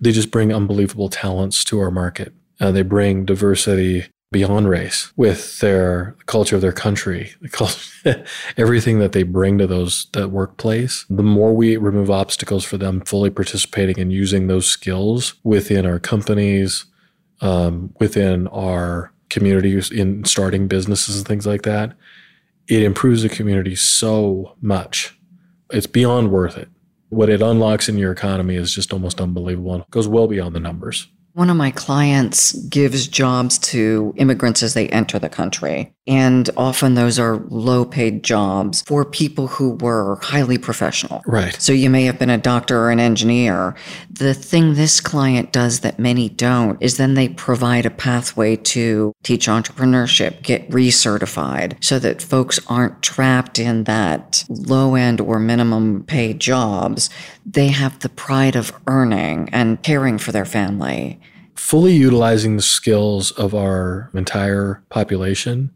[0.00, 2.32] They just bring unbelievable talents to our market.
[2.58, 8.24] Uh, they bring diversity beyond race with their culture of their country, culture,
[8.56, 11.06] everything that they bring to those that workplace.
[11.08, 15.98] The more we remove obstacles for them fully participating and using those skills within our
[15.98, 16.86] companies,
[17.40, 21.92] um, within our communities, in starting businesses and things like that,
[22.68, 25.18] it improves the community so much.
[25.70, 26.68] It's beyond worth it.
[27.08, 30.60] What it unlocks in your economy is just almost unbelievable and goes well beyond the
[30.60, 31.08] numbers.
[31.36, 35.92] One of my clients gives jobs to immigrants as they enter the country.
[36.06, 41.20] And often those are low paid jobs for people who were highly professional.
[41.26, 41.54] Right.
[41.60, 43.74] So you may have been a doctor or an engineer.
[44.08, 49.12] The thing this client does that many don't is then they provide a pathway to
[49.22, 56.04] teach entrepreneurship, get recertified so that folks aren't trapped in that low end or minimum
[56.04, 57.10] paid jobs.
[57.44, 61.20] They have the pride of earning and caring for their family.
[61.56, 65.74] Fully utilizing the skills of our entire population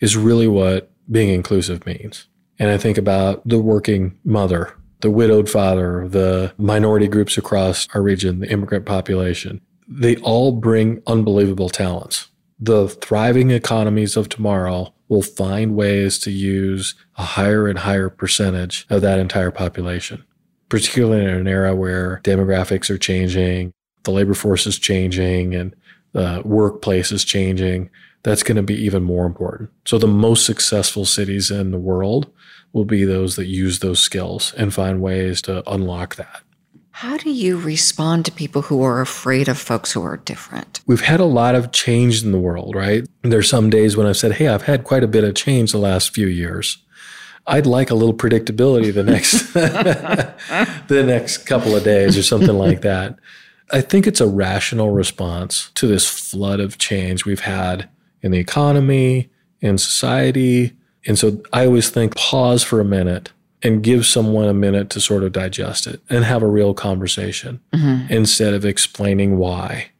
[0.00, 2.26] is really what being inclusive means.
[2.58, 8.02] And I think about the working mother, the widowed father, the minority groups across our
[8.02, 9.60] region, the immigrant population.
[9.88, 12.28] They all bring unbelievable talents.
[12.58, 18.86] The thriving economies of tomorrow will find ways to use a higher and higher percentage
[18.90, 20.24] of that entire population,
[20.68, 23.72] particularly in an era where demographics are changing,
[24.08, 25.76] the labor force is changing and
[26.12, 27.90] the workplace is changing,
[28.22, 29.68] that's going to be even more important.
[29.84, 32.32] So the most successful cities in the world
[32.72, 36.40] will be those that use those skills and find ways to unlock that.
[36.90, 40.80] How do you respond to people who are afraid of folks who are different?
[40.86, 43.06] We've had a lot of change in the world, right?
[43.20, 45.78] There's some days when I've said, "Hey, I've had quite a bit of change the
[45.78, 46.78] last few years.
[47.46, 49.52] I'd like a little predictability the next
[50.88, 53.16] the next couple of days or something like that."
[53.70, 57.88] I think it's a rational response to this flood of change we've had
[58.22, 59.28] in the economy,
[59.60, 60.74] in society.
[61.06, 65.00] And so I always think pause for a minute and give someone a minute to
[65.00, 68.12] sort of digest it and have a real conversation mm-hmm.
[68.12, 69.90] instead of explaining why.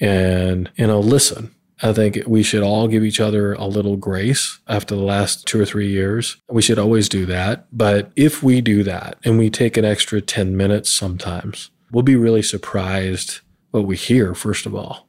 [0.00, 1.54] and, you know, listen.
[1.80, 5.60] I think we should all give each other a little grace after the last two
[5.60, 6.36] or three years.
[6.48, 7.66] We should always do that.
[7.70, 12.16] But if we do that and we take an extra 10 minutes sometimes, we'll be
[12.16, 15.06] really surprised what we hear, first of all,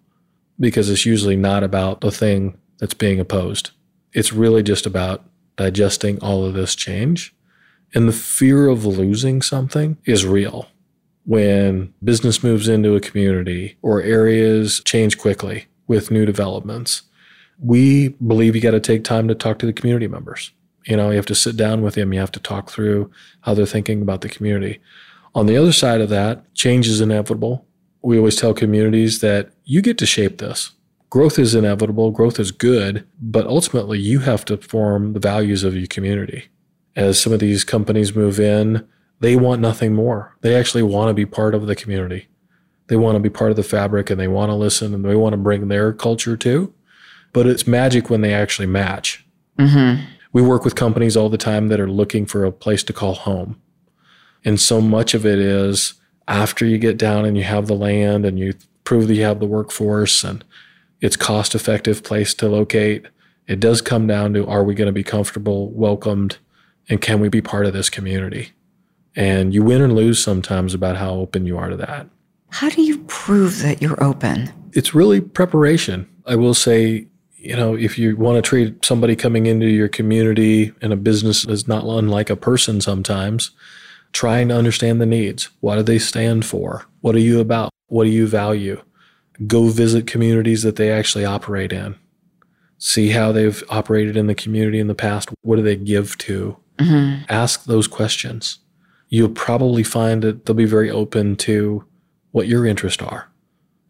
[0.59, 3.71] because it's usually not about the thing that's being opposed.
[4.13, 5.23] It's really just about
[5.55, 7.35] digesting all of this change.
[7.93, 10.67] And the fear of losing something is real.
[11.25, 17.03] When business moves into a community or areas change quickly with new developments,
[17.59, 20.51] we believe you got to take time to talk to the community members.
[20.85, 23.11] You know, you have to sit down with them, you have to talk through
[23.41, 24.79] how they're thinking about the community.
[25.35, 27.65] On the other side of that, change is inevitable.
[28.01, 30.71] We always tell communities that you get to shape this.
[31.09, 35.75] Growth is inevitable, growth is good, but ultimately you have to form the values of
[35.75, 36.45] your community.
[36.95, 38.87] As some of these companies move in,
[39.19, 40.35] they want nothing more.
[40.41, 42.27] They actually want to be part of the community.
[42.87, 45.15] They want to be part of the fabric and they want to listen and they
[45.15, 46.73] want to bring their culture too.
[47.33, 49.25] But it's magic when they actually match.
[49.57, 50.03] Mm-hmm.
[50.31, 53.13] We work with companies all the time that are looking for a place to call
[53.13, 53.59] home.
[54.45, 55.95] And so much of it is
[56.27, 59.39] after you get down and you have the land and you prove that you have
[59.39, 60.43] the workforce and
[61.01, 63.07] it's cost effective place to locate.
[63.47, 66.37] It does come down to are we going to be comfortable, welcomed,
[66.87, 68.51] and can we be part of this community?
[69.15, 72.07] And you win and lose sometimes about how open you are to that.
[72.49, 74.51] How do you prove that you're open?
[74.73, 76.07] It's really preparation.
[76.25, 80.73] I will say, you know, if you want to treat somebody coming into your community
[80.81, 83.51] and a business is not unlike a person sometimes,
[84.11, 85.49] trying to understand the needs.
[85.59, 86.85] What do they stand for?
[87.01, 87.71] What are you about?
[87.87, 88.81] What do you value?
[89.47, 91.95] Go visit communities that they actually operate in.
[92.77, 95.29] See how they've operated in the community in the past.
[95.41, 96.57] What do they give to?
[96.77, 97.23] Mm-hmm.
[97.29, 98.59] Ask those questions.
[99.09, 101.85] You'll probably find that they'll be very open to
[102.31, 103.29] what your interests are.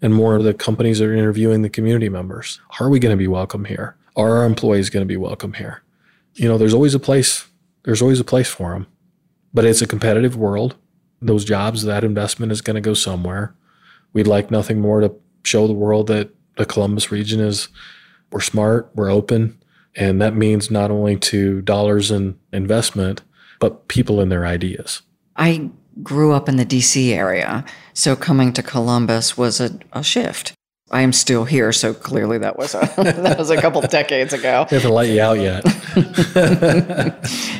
[0.01, 2.61] And more of the companies that are interviewing the community members.
[2.79, 3.97] Are we going to be welcome here?
[4.15, 5.83] Are our employees going to be welcome here?
[6.35, 7.47] You know, there's always a place.
[7.83, 8.87] There's always a place for them.
[9.53, 10.75] But it's a competitive world.
[11.21, 13.55] Those jobs, that investment is going to go somewhere.
[14.13, 17.69] We'd like nothing more to show the world that the Columbus region is
[18.31, 19.59] we're smart, we're open,
[19.95, 23.21] and that means not only to dollars and investment,
[23.59, 25.01] but people and their ideas.
[25.35, 25.69] I
[26.03, 30.53] grew up in the DC area, so coming to Columbus was a, a shift.
[30.91, 34.65] I am still here, so clearly that was a that was a couple decades ago.
[34.71, 35.63] We haven't let you out yet.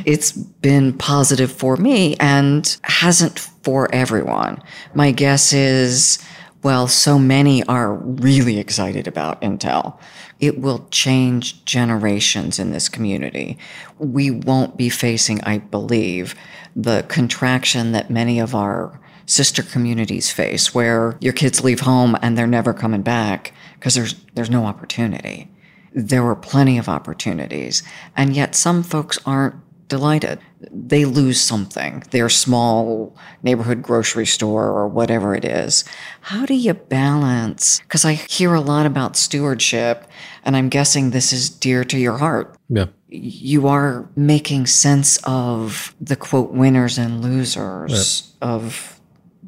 [0.06, 4.64] it's been positive for me and hasn't for everyone.
[4.96, 6.18] My guess is,
[6.64, 10.00] well, so many are really excited about Intel.
[10.40, 13.58] It will change generations in this community.
[14.00, 16.34] We won't be facing, I believe,
[16.76, 22.38] the contraction that many of our sister communities face where your kids leave home and
[22.38, 25.50] they're never coming back because there's there's no opportunity.
[25.94, 27.84] There were plenty of opportunities,
[28.16, 29.56] and yet some folks aren't
[29.88, 30.40] delighted.
[30.72, 35.84] They lose something, their small neighborhood grocery store or whatever it is.
[36.22, 37.80] How do you balance?
[37.80, 40.06] Because I hear a lot about stewardship,
[40.44, 42.56] and I'm guessing this is dear to your heart.
[42.70, 42.86] Yeah.
[43.08, 48.48] You are making sense of the quote winners and losers yeah.
[48.48, 48.99] of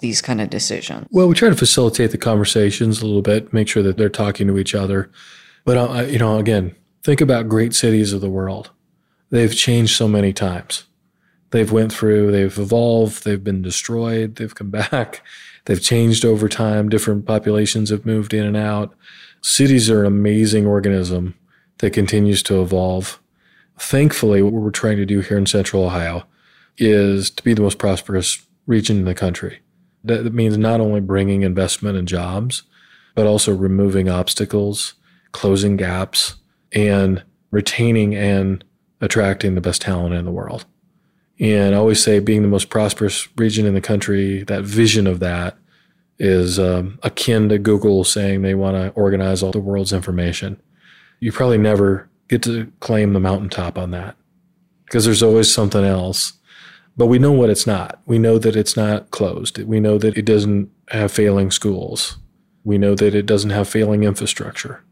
[0.01, 1.07] these kind of decisions?
[1.09, 4.47] Well, we try to facilitate the conversations a little bit, make sure that they're talking
[4.47, 5.09] to each other.
[5.63, 8.71] But, uh, you know, again, think about great cities of the world.
[9.29, 10.85] They've changed so many times.
[11.51, 15.21] They've went through, they've evolved, they've been destroyed, they've come back,
[15.65, 16.89] they've changed over time.
[16.89, 18.93] Different populations have moved in and out.
[19.41, 21.35] Cities are an amazing organism
[21.79, 23.19] that continues to evolve.
[23.77, 26.23] Thankfully, what we're trying to do here in Central Ohio
[26.77, 29.59] is to be the most prosperous region in the country.
[30.03, 32.63] That means not only bringing investment and jobs,
[33.15, 34.95] but also removing obstacles,
[35.31, 36.35] closing gaps,
[36.71, 38.63] and retaining and
[39.01, 40.65] attracting the best talent in the world.
[41.39, 45.19] And I always say, being the most prosperous region in the country, that vision of
[45.19, 45.57] that
[46.19, 50.61] is um, akin to Google saying they want to organize all the world's information.
[51.19, 54.15] You probably never get to claim the mountaintop on that
[54.85, 56.33] because there's always something else
[57.01, 57.99] but we know what it's not.
[58.05, 59.57] We know that it's not closed.
[59.63, 62.19] We know that it doesn't have failing schools.
[62.63, 64.83] We know that it doesn't have failing infrastructure,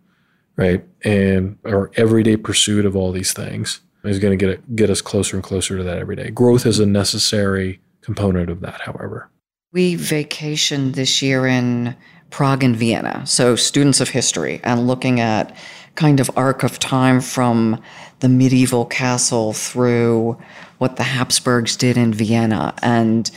[0.56, 0.84] right?
[1.04, 5.38] And our everyday pursuit of all these things is going to get get us closer
[5.38, 6.32] and closer to that every day.
[6.32, 9.30] Growth is a necessary component of that, however.
[9.72, 11.96] We vacationed this year in
[12.32, 13.24] Prague and Vienna.
[13.28, 15.56] So students of history and looking at
[15.94, 17.80] kind of arc of time from
[18.22, 20.40] the medieval castle through
[20.80, 23.30] what the Habsburgs did in Vienna and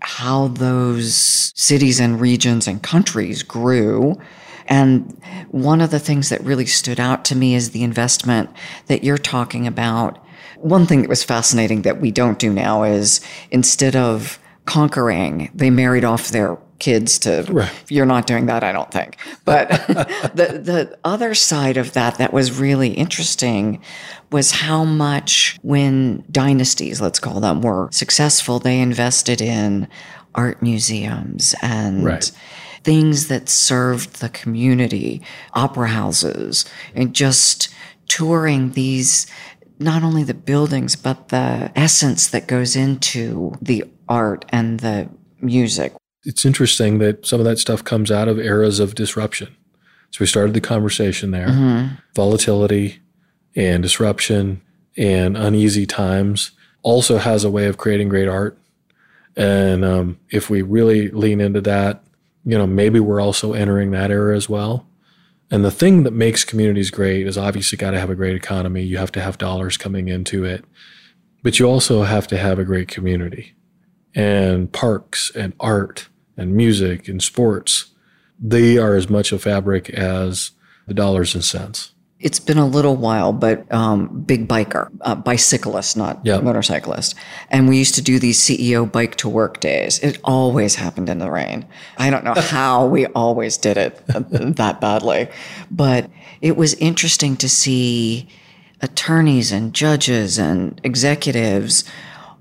[0.00, 4.18] how those cities and regions and countries grew
[4.66, 8.50] And one of the things that really stood out to me is the investment
[8.86, 10.24] that you're talking about.
[10.58, 15.70] One thing that was fascinating that we don't do now is instead of conquering, they
[15.70, 17.70] married off their kids to right.
[17.88, 19.68] you're not doing that i don't think but
[20.34, 23.80] the the other side of that that was really interesting
[24.32, 29.86] was how much when dynasties let's call them were successful they invested in
[30.34, 32.32] art museums and right.
[32.82, 35.22] things that served the community
[35.54, 36.64] opera houses
[36.96, 37.72] and just
[38.08, 39.28] touring these
[39.78, 45.08] not only the buildings but the essence that goes into the art and the
[45.40, 45.92] music
[46.24, 49.54] it's interesting that some of that stuff comes out of eras of disruption.
[50.10, 51.48] So we started the conversation there.
[51.48, 51.94] Mm-hmm.
[52.14, 53.00] Volatility
[53.56, 54.60] and disruption
[54.96, 56.52] and uneasy times
[56.82, 58.58] also has a way of creating great art.
[59.36, 62.04] And um, if we really lean into that,
[62.44, 64.86] you know, maybe we're also entering that era as well.
[65.50, 68.82] And the thing that makes communities great is obviously got to have a great economy.
[68.82, 70.64] You have to have dollars coming into it,
[71.42, 73.54] but you also have to have a great community
[74.14, 77.92] and parks and art and music and sports,
[78.38, 80.52] they are as much a fabric as
[80.86, 81.92] the dollars and cents.
[82.18, 86.44] It's been a little while, but um, big biker, uh, bicyclist, not yep.
[86.44, 87.16] motorcyclist.
[87.50, 89.98] And we used to do these CEO bike to work days.
[89.98, 91.66] It always happened in the rain.
[91.98, 95.28] I don't know how we always did it that badly,
[95.68, 96.08] but
[96.40, 98.28] it was interesting to see
[98.80, 101.84] attorneys and judges and executives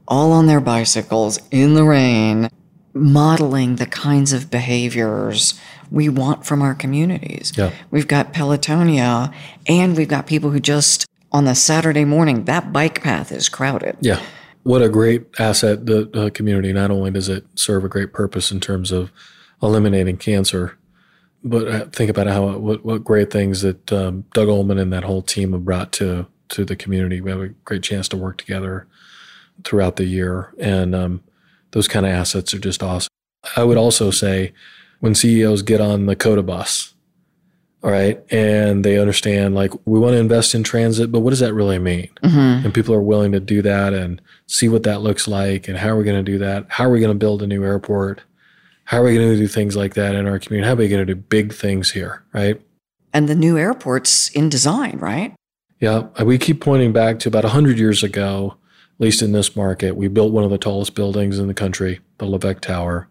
[0.08, 2.50] all on their bicycles in the rain
[2.94, 7.54] modeling the kinds of behaviors we want from our communities.
[7.56, 7.72] Yeah.
[7.90, 9.34] We've got Pelotonia
[9.68, 13.98] and we've got people who just on the Saturday morning, that bike path is crowded.
[14.02, 14.22] Yeah.
[14.64, 16.72] What a great asset the, the community.
[16.74, 19.12] Not only does it serve a great purpose in terms of
[19.64, 20.78] eliminating cancer,
[21.44, 25.04] but uh, think about how what, what great things that um, Doug Ulman and that
[25.04, 27.22] whole team have brought to to the community.
[27.22, 28.88] We have a great chance to work together
[29.64, 31.24] throughout the year, and um,
[31.72, 33.10] those kind of assets are just awesome.
[33.56, 34.54] I would also say
[35.00, 36.94] when CEOs get on the COTA bus,
[37.84, 41.40] all right, and they understand like we want to invest in transit, but what does
[41.40, 42.10] that really mean?
[42.24, 42.66] Mm-hmm.
[42.66, 45.90] And people are willing to do that and see what that looks like and how
[45.90, 46.68] are we going to do that?
[46.70, 48.22] How are we going to build a new airport?
[48.86, 50.68] How are we going to do things like that in our community?
[50.68, 52.62] How are we going to do big things here, right?
[53.14, 55.34] And the new airport's in design, right?
[55.80, 58.58] Yeah, we keep pointing back to about 100 years ago
[59.02, 59.96] least in this market.
[59.96, 63.08] We built one of the tallest buildings in the country, the LeVeque Tower.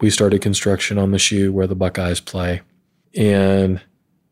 [0.00, 2.62] We started construction on the shoe where the Buckeyes play.
[3.14, 3.82] And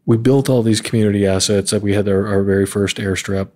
[0.07, 1.71] we built all these community assets.
[1.71, 3.51] That we had our, our very first airstrip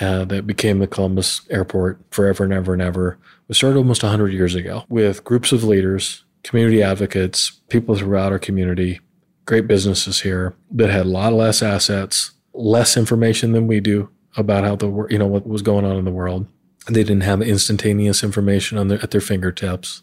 [0.00, 3.18] uh, that became the Columbus Airport forever and ever and ever.
[3.48, 8.38] We started almost 100 years ago with groups of leaders, community advocates, people throughout our
[8.38, 9.00] community,
[9.44, 14.64] great businesses here that had a lot less assets, less information than we do about
[14.64, 16.46] how the you know what was going on in the world
[16.86, 20.02] they didn't have instantaneous information on their, at their fingertips.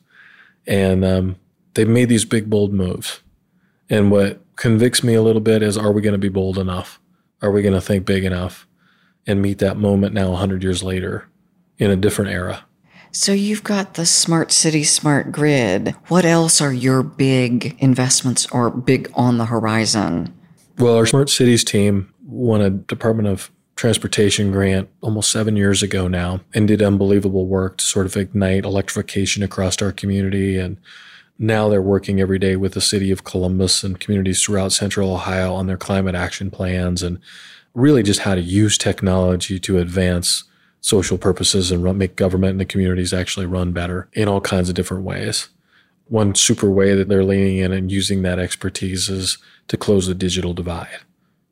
[0.65, 1.35] And um,
[1.73, 3.21] they've made these big, bold moves.
[3.89, 6.99] And what convicts me a little bit is are we going to be bold enough?
[7.41, 8.67] Are we going to think big enough
[9.25, 11.27] and meet that moment now 100 years later
[11.77, 12.65] in a different era?
[13.11, 15.95] So you've got the smart city, smart grid.
[16.09, 20.33] What else are your big investments or big on the horizon?
[20.77, 23.49] Well, our smart cities team won a Department of
[23.79, 28.65] transportation grant almost seven years ago now and did unbelievable work to sort of ignite
[28.65, 30.57] electrification across our community.
[30.57, 30.75] And
[31.37, 35.53] now they're working every day with the city of Columbus and communities throughout central Ohio
[35.53, 37.19] on their climate action plans and
[37.73, 40.43] really just how to use technology to advance
[40.81, 44.67] social purposes and run, make government and the communities actually run better in all kinds
[44.67, 45.47] of different ways.
[46.09, 49.37] One super way that they're leaning in and using that expertise is
[49.69, 50.99] to close the digital divide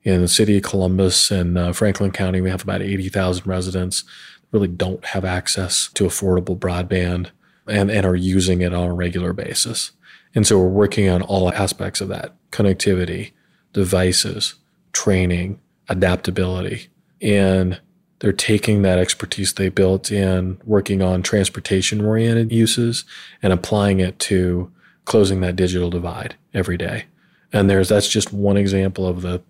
[0.08, 4.06] in the city of Columbus and uh, Franklin County, we have about 80,000 residents
[4.52, 7.32] really don't have access to affordable broadband
[7.68, 9.92] and, and are using it on a regular basis.
[10.34, 13.32] And so we're working on all aspects of that connectivity,
[13.74, 14.56] devices,
[14.94, 16.88] training, adaptability.
[17.22, 17.82] And
[18.20, 23.04] they're taking that expertise they built in working on transportation oriented uses
[23.44, 24.72] and applying it to
[25.04, 27.06] closing that digital divide every day.
[27.52, 29.42] And there's that's just one example of the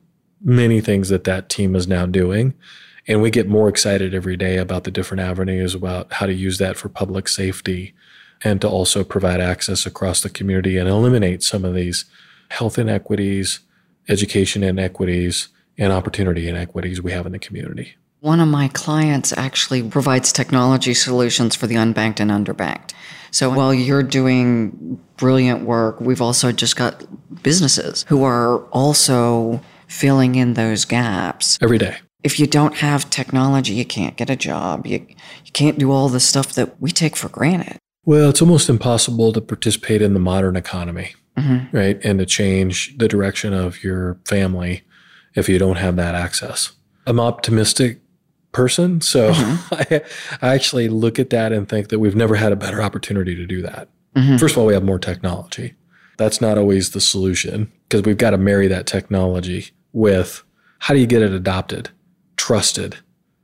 [0.41, 2.53] many things that that team is now doing.
[3.07, 6.57] And we get more excited every day about the different avenues about how to use
[6.57, 7.93] that for public safety
[8.43, 12.05] and to also provide access across the community and eliminate some of these
[12.49, 13.61] health inequities,
[14.09, 17.95] education inequities, and opportunity inequities we have in the community.
[18.19, 22.91] One of my clients actually provides technology solutions for the unbanked and underbanked.
[23.31, 27.05] So while you're doing brilliant work, we've also just got
[27.43, 31.57] businesses who are also filling in those gaps.
[31.61, 31.97] Every day.
[32.23, 34.85] If you don't have technology, you can't get a job.
[34.85, 35.05] You,
[35.45, 37.77] you can't do all the stuff that we take for granted.
[38.05, 41.75] Well, it's almost impossible to participate in the modern economy, mm-hmm.
[41.75, 41.99] right?
[42.03, 44.83] And to change the direction of your family
[45.35, 46.71] if you don't have that access.
[47.05, 47.99] I'm optimistic
[48.51, 49.01] person.
[49.01, 49.73] So mm-hmm.
[50.41, 53.35] I, I, actually look at that and think that we've never had a better opportunity
[53.35, 53.89] to do that.
[54.15, 54.37] Mm-hmm.
[54.37, 55.75] First of all, we have more technology.
[56.17, 60.43] That's not always the solution because we've got to marry that technology with
[60.79, 61.89] how do you get it adopted,
[62.35, 62.97] trusted?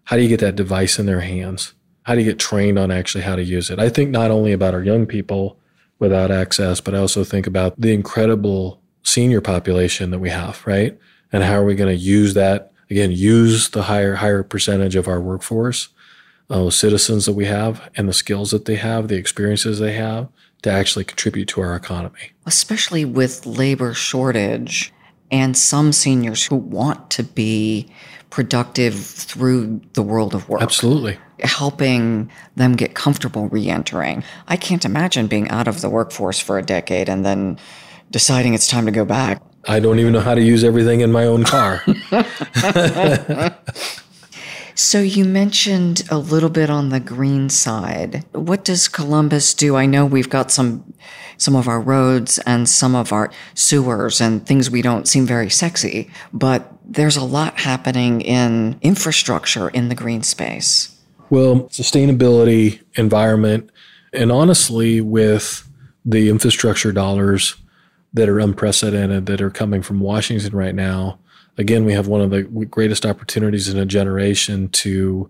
[0.06, 1.74] How do you get that device in their hands?
[2.04, 3.80] How do you get trained on actually how to use it?
[3.80, 5.58] I think not only about our young people
[6.00, 10.98] without access, but I also think about the incredible senior population that we have, right?
[11.32, 15.08] And how are we going to use that again, use the higher higher percentage of
[15.08, 15.90] our workforce,
[16.52, 20.28] uh, citizens that we have, and the skills that they have, the experiences they have,
[20.62, 22.34] to actually contribute to our economy.
[22.46, 24.94] Especially with labor shortage
[25.34, 27.90] and some seniors who want to be
[28.30, 30.62] productive through the world of work.
[30.62, 31.18] Absolutely.
[31.40, 34.24] Helping them get comfortable re-entering.
[34.48, 37.58] I can't imagine being out of the workforce for a decade and then
[38.12, 39.42] deciding it's time to go back.
[39.68, 41.84] I don't even know how to use everything in my own car.
[44.76, 48.26] so you mentioned a little bit on the green side.
[48.32, 49.76] What does Columbus do?
[49.76, 50.94] I know we've got some
[51.38, 55.50] some of our roads and some of our sewers and things we don't seem very
[55.50, 60.96] sexy, but there's a lot happening in infrastructure in the green space.
[61.30, 63.72] Well, sustainability, environment,
[64.14, 65.68] and honestly with
[66.06, 67.56] the infrastructure dollars
[68.14, 71.20] that are unprecedented that are coming from Washington right now.
[71.58, 75.30] Again, we have one of the greatest opportunities in a generation to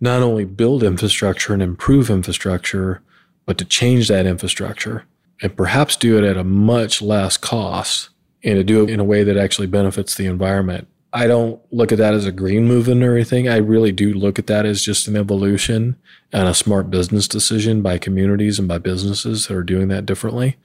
[0.00, 3.02] not only build infrastructure and improve infrastructure,
[3.44, 5.04] but to change that infrastructure
[5.42, 8.10] and perhaps do it at a much less cost
[8.44, 10.86] and to do it in a way that actually benefits the environment.
[11.12, 13.48] I don't look at that as a green movement or anything.
[13.48, 15.96] I really do look at that as just an evolution
[16.32, 20.56] and a smart business decision by communities and by businesses that are doing that differently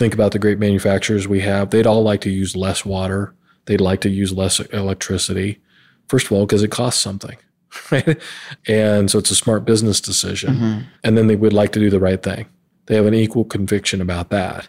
[0.00, 3.34] think about the great manufacturers we have, they'd all like to use less water.
[3.66, 5.60] They'd like to use less electricity.
[6.08, 7.36] First of all, because it costs something,
[7.90, 8.20] right?
[8.66, 10.54] And so it's a smart business decision.
[10.54, 10.80] Mm-hmm.
[11.04, 12.46] And then they would like to do the right thing.
[12.86, 14.68] They have an equal conviction about that.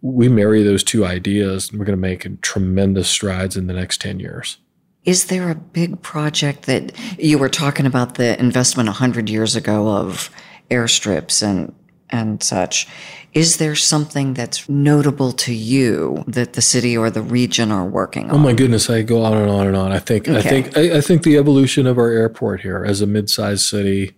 [0.00, 4.00] We marry those two ideas, and we're going to make tremendous strides in the next
[4.00, 4.58] 10 years.
[5.04, 9.88] Is there a big project that you were talking about the investment 100 years ago
[9.88, 10.30] of
[10.70, 11.74] airstrips and
[12.10, 12.88] and such.
[13.34, 18.30] Is there something that's notable to you that the city or the region are working
[18.30, 18.36] on?
[18.36, 19.92] Oh my goodness, I go on and on and on.
[19.92, 20.38] I think okay.
[20.38, 24.14] I think I, I, think the evolution of our airport here as a mid-sized city,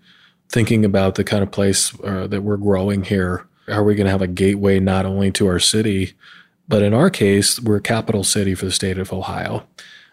[0.49, 3.47] thinking about the kind of place uh, that we're growing here.
[3.69, 6.15] Are we going to have a gateway not only to our city,
[6.67, 9.67] but in our case, we're a capital city for the state of Ohio.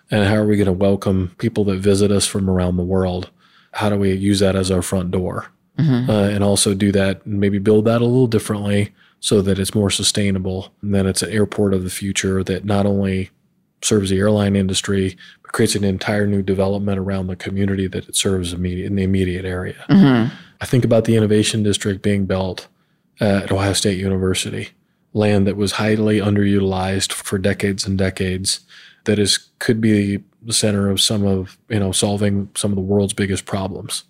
[0.10, 3.30] And how are we going to welcome people that visit us from around the world?
[3.74, 5.52] How do we use that as our front door?
[5.78, 6.10] Mm-hmm.
[6.10, 9.74] uh, and also do that and maybe build that a little differently so that it's
[9.74, 13.30] more sustainable and then it's an airport of the future that not only
[13.82, 18.16] serves the airline industry but creates an entire new development around the community that it
[18.16, 19.86] serves immediate, in the immediate area.
[19.90, 20.34] Mm-hmm.
[20.60, 22.68] I think about the innovation district being built
[23.20, 24.70] at Ohio State University,
[25.14, 28.62] land that was highly underutilized for decades and decades
[29.06, 32.82] that is could be the center of some of, you know, solving some of the
[32.82, 34.04] world's biggest problems.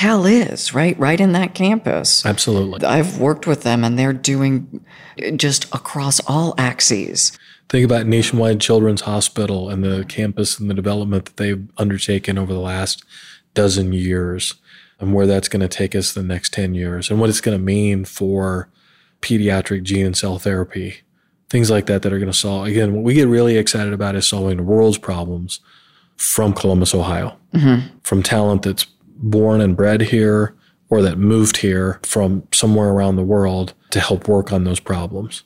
[0.00, 0.98] And is, right?
[0.98, 2.24] Right in that campus.
[2.24, 2.86] Absolutely.
[2.86, 4.84] I've worked with them and they're doing
[5.36, 7.36] just across all axes.
[7.68, 12.52] Think about Nationwide Children's Hospital and the campus and the development that they've undertaken over
[12.52, 13.04] the last
[13.54, 14.54] dozen years
[15.00, 17.58] and where that's going to take us the next 10 years and what it's going
[17.58, 18.68] to mean for
[19.20, 20.98] pediatric gene and cell therapy.
[21.50, 22.66] Things like that that are going to solve.
[22.66, 25.60] Again, what we get really excited about is solving the world's problems
[26.16, 27.96] from Columbus, Ohio, mm-hmm.
[28.02, 28.86] from talent that's
[29.18, 30.54] born and bred here
[30.90, 35.44] or that moved here from somewhere around the world to help work on those problems.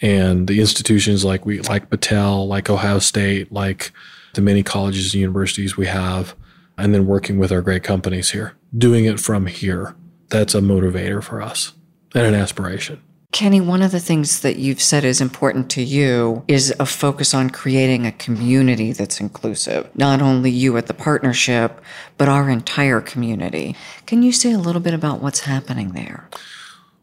[0.00, 3.92] And the institutions like we like Battelle, like Ohio State, like
[4.34, 6.34] the many colleges and universities we have,
[6.76, 9.94] and then working with our great companies here, doing it from here.
[10.28, 11.72] That's a motivator for us
[12.14, 13.02] and an aspiration.
[13.34, 17.34] Kenny, one of the things that you've said is important to you is a focus
[17.34, 19.90] on creating a community that's inclusive.
[19.96, 21.80] Not only you at the partnership,
[22.16, 23.74] but our entire community.
[24.06, 26.28] Can you say a little bit about what's happening there?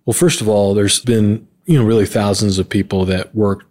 [0.06, 3.66] Well, first of all, there's been, you know, really thousands of people that worked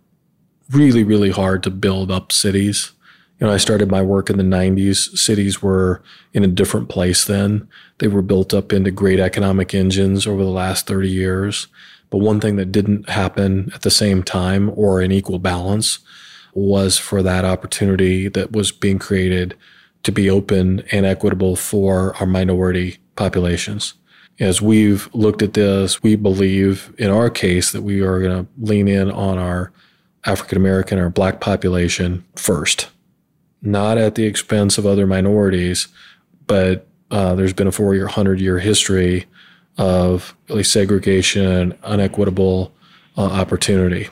[0.70, 2.92] really, really hard to build up cities
[3.40, 5.16] You know, I started my work in the 90s.
[5.16, 6.02] Cities were
[6.34, 7.66] in a different place then.
[7.98, 11.66] They were built up into great economic engines over the last 30 years.
[12.10, 16.00] But one thing that didn't happen at the same time or in equal balance
[16.52, 19.56] was for that opportunity that was being created
[20.02, 23.94] to be open and equitable for our minority populations.
[24.40, 28.50] As we've looked at this, we believe in our case that we are going to
[28.58, 29.70] lean in on our
[30.24, 32.88] African American or black population first,
[33.62, 35.88] not at the expense of other minorities,
[36.46, 39.26] but uh, there's been a 4 100 year history
[39.78, 42.72] of really segregation and unequitable
[43.16, 44.08] uh, opportunity.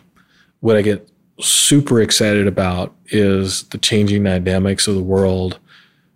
[0.61, 1.09] What I get
[1.41, 5.59] super excited about is the changing dynamics of the world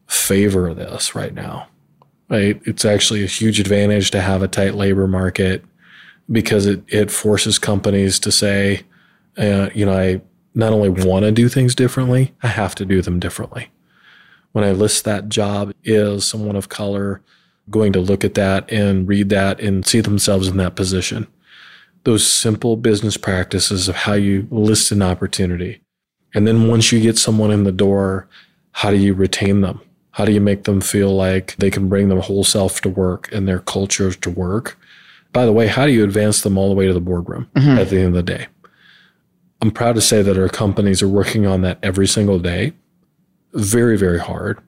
[0.07, 1.69] favor this right now.
[2.29, 2.61] Right?
[2.65, 5.65] It's actually a huge advantage to have a tight labor market
[6.31, 8.83] because it, it forces companies to say,
[9.37, 10.23] uh, you know, I
[10.55, 13.71] not only want to do things differently, I have to do them differently.
[14.53, 17.23] When I list that job is someone of color
[17.71, 21.27] going to look at that and read that and see themselves in that position.
[22.05, 25.81] Those simple business practices of how you list an opportunity.
[26.35, 28.29] And then once you get someone in the door,
[28.73, 29.81] how do you retain them?
[30.13, 33.31] How do you make them feel like they can bring their whole self to work
[33.33, 34.79] and their culture to work?
[35.33, 37.79] By the way, how do you advance them all the way to the boardroom mm-hmm.
[37.79, 38.47] at the end of the day?
[39.63, 42.73] I'm proud to say that our companies are working on that every single day.
[43.55, 44.59] Very, very hard.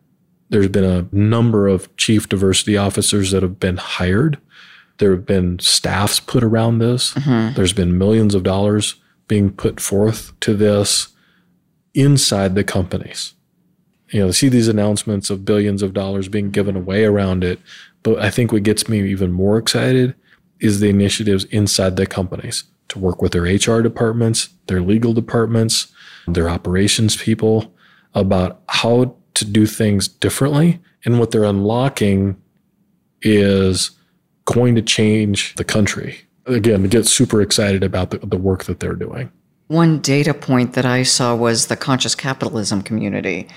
[0.55, 4.38] There's been a number of chief diversity officers that have been hired.
[4.98, 7.12] There have been staffs put around this.
[7.14, 7.57] Mm-hmm.
[7.57, 8.94] There's been millions of dollars
[9.26, 11.09] being put forth to this
[11.92, 13.34] inside the companies.
[14.11, 17.59] You know, see these announcements of billions of dollars being given away around it.
[18.05, 20.14] But I think what gets me even more excited
[20.61, 25.88] is the initiatives inside the companies to work with their HR departments, their legal departments,
[26.28, 27.74] their operations people
[28.14, 30.80] about how to do things differently.
[31.05, 32.41] And what they're unlocking
[33.22, 33.91] is
[34.45, 36.20] going to change the country.
[36.47, 39.30] Again, to get super excited about the, the work that they're doing.
[39.68, 43.49] One data point that I saw was the conscious capitalism community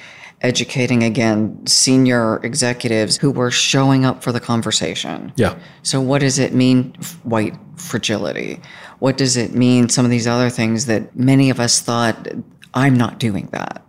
[0.41, 5.34] educating again senior executives who were showing up for the conversation.
[5.36, 5.57] Yeah.
[5.84, 8.59] So, what does it mean, white fragility?
[8.99, 12.28] What does it mean, some of these other things that many of us thought,
[12.73, 13.84] I'm not doing that?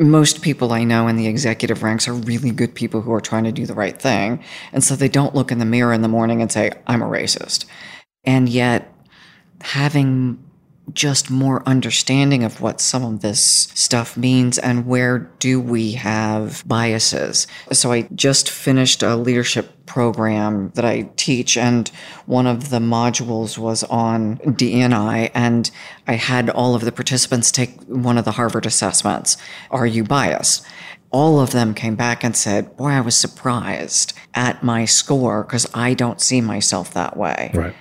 [0.00, 3.44] Most people I know in the executive ranks are really good people who are trying
[3.44, 4.42] to do the right thing.
[4.72, 7.06] And so they don't look in the mirror in the morning and say, I'm a
[7.06, 7.64] racist.
[8.24, 8.92] And yet,
[9.60, 10.43] having
[10.92, 13.40] just more understanding of what some of this
[13.74, 17.46] stuff means and where do we have biases.
[17.72, 21.88] So I just finished a leadership program that I teach and
[22.26, 25.70] one of the modules was on D&I and
[26.06, 29.36] I had all of the participants take one of the Harvard assessments.
[29.70, 30.66] Are you biased?
[31.10, 35.64] all of them came back and said, Boy, I was surprised at my score because
[35.72, 37.52] I don't see myself that way.
[37.54, 37.74] Right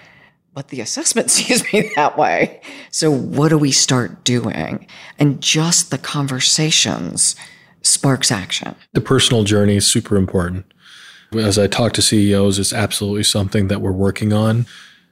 [0.53, 2.61] but the assessment sees me that way.
[2.91, 4.87] So, what do we start doing?
[5.19, 7.35] And just the conversations
[7.81, 8.75] sparks action.
[8.93, 10.65] The personal journey is super important.
[11.33, 14.65] As I talk to CEOs, it's absolutely something that we're working on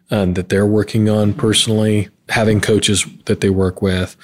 [0.10, 4.16] and that they're working on personally, having coaches that they work with,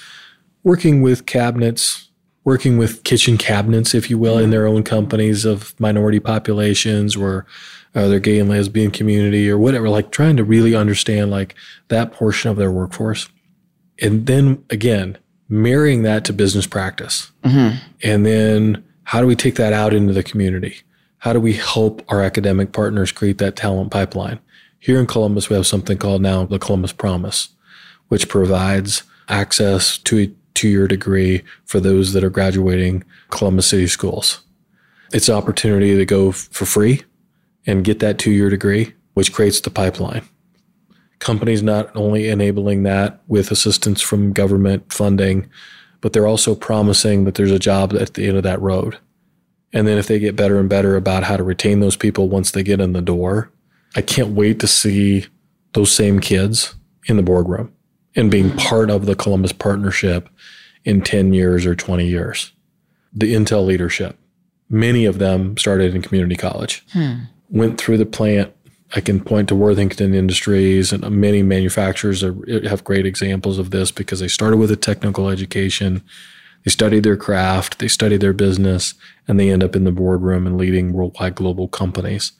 [0.63, 2.09] working with cabinets,
[2.43, 7.45] working with kitchen cabinets, if you will, in their own companies of minority populations or
[7.95, 11.55] uh, their gay and lesbian community or whatever, like trying to really understand like
[11.87, 13.29] that portion of their workforce.
[14.01, 15.17] And then again,
[15.49, 17.31] marrying that to business practice.
[17.43, 17.77] Mm-hmm.
[18.03, 20.81] And then how do we take that out into the community?
[21.19, 24.39] How do we help our academic partners create that talent pipeline?
[24.79, 27.49] Here in Columbus, we have something called now the Columbus Promise,
[28.09, 33.87] which provides access to a two year degree for those that are graduating Columbus City
[33.87, 34.41] schools.
[35.13, 37.03] It's an opportunity to go for free
[37.67, 40.27] and get that two year degree, which creates the pipeline.
[41.19, 45.49] Companies not only enabling that with assistance from government funding,
[45.99, 48.97] but they're also promising that there's a job at the end of that road.
[49.73, 52.51] And then if they get better and better about how to retain those people once
[52.51, 53.51] they get in the door,
[53.95, 55.25] I can't wait to see
[55.73, 56.75] those same kids
[57.07, 57.73] in the boardroom
[58.15, 60.29] and being part of the Columbus partnership
[60.85, 62.53] in 10 years or 20 years.
[63.13, 64.17] The Intel leadership,
[64.69, 66.85] many of them started in community college.
[66.93, 68.53] Hmm went through the plant.
[68.95, 74.21] I can point to Worthington Industries and many manufacturers have great examples of this because
[74.21, 76.03] they started with a technical education.
[76.63, 78.93] They studied their craft, they studied their business,
[79.27, 82.31] and they end up in the boardroom and leading worldwide global companies.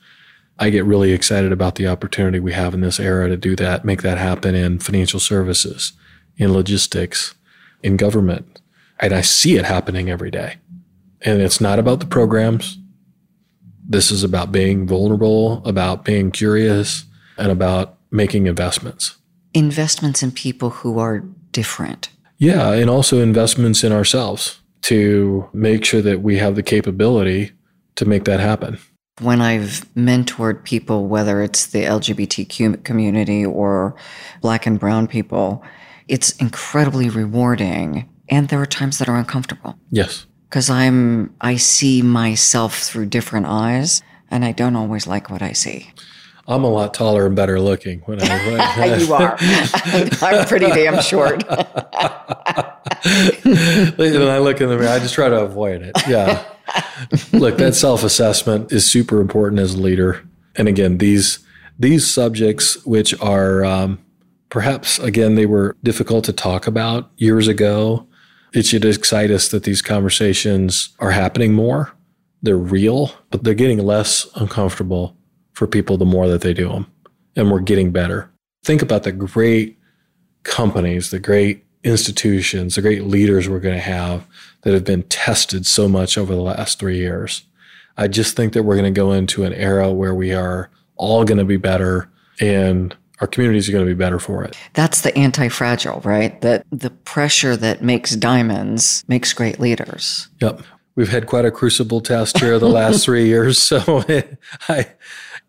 [0.58, 3.84] I get really excited about the opportunity we have in this era to do that,
[3.84, 5.92] make that happen in financial services,
[6.36, 7.34] in logistics,
[7.82, 8.60] in government.
[8.98, 10.56] And I see it happening every day.
[11.22, 12.78] And it's not about the programs.
[13.88, 17.06] This is about being vulnerable, about being curious,
[17.38, 19.16] and about making investments.
[19.54, 21.20] Investments in people who are
[21.52, 22.10] different.
[22.36, 22.72] Yeah.
[22.72, 27.52] And also investments in ourselves to make sure that we have the capability
[27.96, 28.78] to make that happen.
[29.20, 33.96] When I've mentored people, whether it's the LGBTQ community or
[34.40, 35.64] black and brown people,
[36.06, 38.08] it's incredibly rewarding.
[38.28, 39.76] And there are times that are uncomfortable.
[39.90, 40.26] Yes.
[40.48, 45.52] Because I'm, I see myself through different eyes and I don't always like what I
[45.52, 45.90] see.
[46.48, 48.38] I'm a lot taller and better looking when I.
[48.98, 49.36] You are.
[50.22, 51.46] I'm pretty damn short.
[51.46, 51.58] when
[54.28, 55.92] I look in the mirror, I just try to avoid it.
[56.08, 56.42] Yeah.
[57.32, 60.26] look, that self-assessment is super important as a leader.
[60.56, 61.40] And again, these
[61.78, 63.98] these subjects, which are um,
[64.48, 68.07] perhaps again they were difficult to talk about years ago,
[68.58, 71.92] it should excite us that these conversations are happening more.
[72.42, 75.16] They're real, but they're getting less uncomfortable
[75.52, 76.92] for people the more that they do them.
[77.36, 78.32] And we're getting better.
[78.64, 79.78] Think about the great
[80.42, 84.26] companies, the great institutions, the great leaders we're going to have
[84.62, 87.42] that have been tested so much over the last three years.
[87.96, 91.24] I just think that we're going to go into an era where we are all
[91.24, 94.56] going to be better and our communities are going to be better for it.
[94.74, 96.40] That's the anti fragile, right?
[96.40, 100.28] That the pressure that makes diamonds makes great leaders.
[100.40, 100.62] Yep.
[100.94, 103.58] We've had quite a crucible test here the last three years.
[103.58, 104.04] So
[104.68, 104.86] I,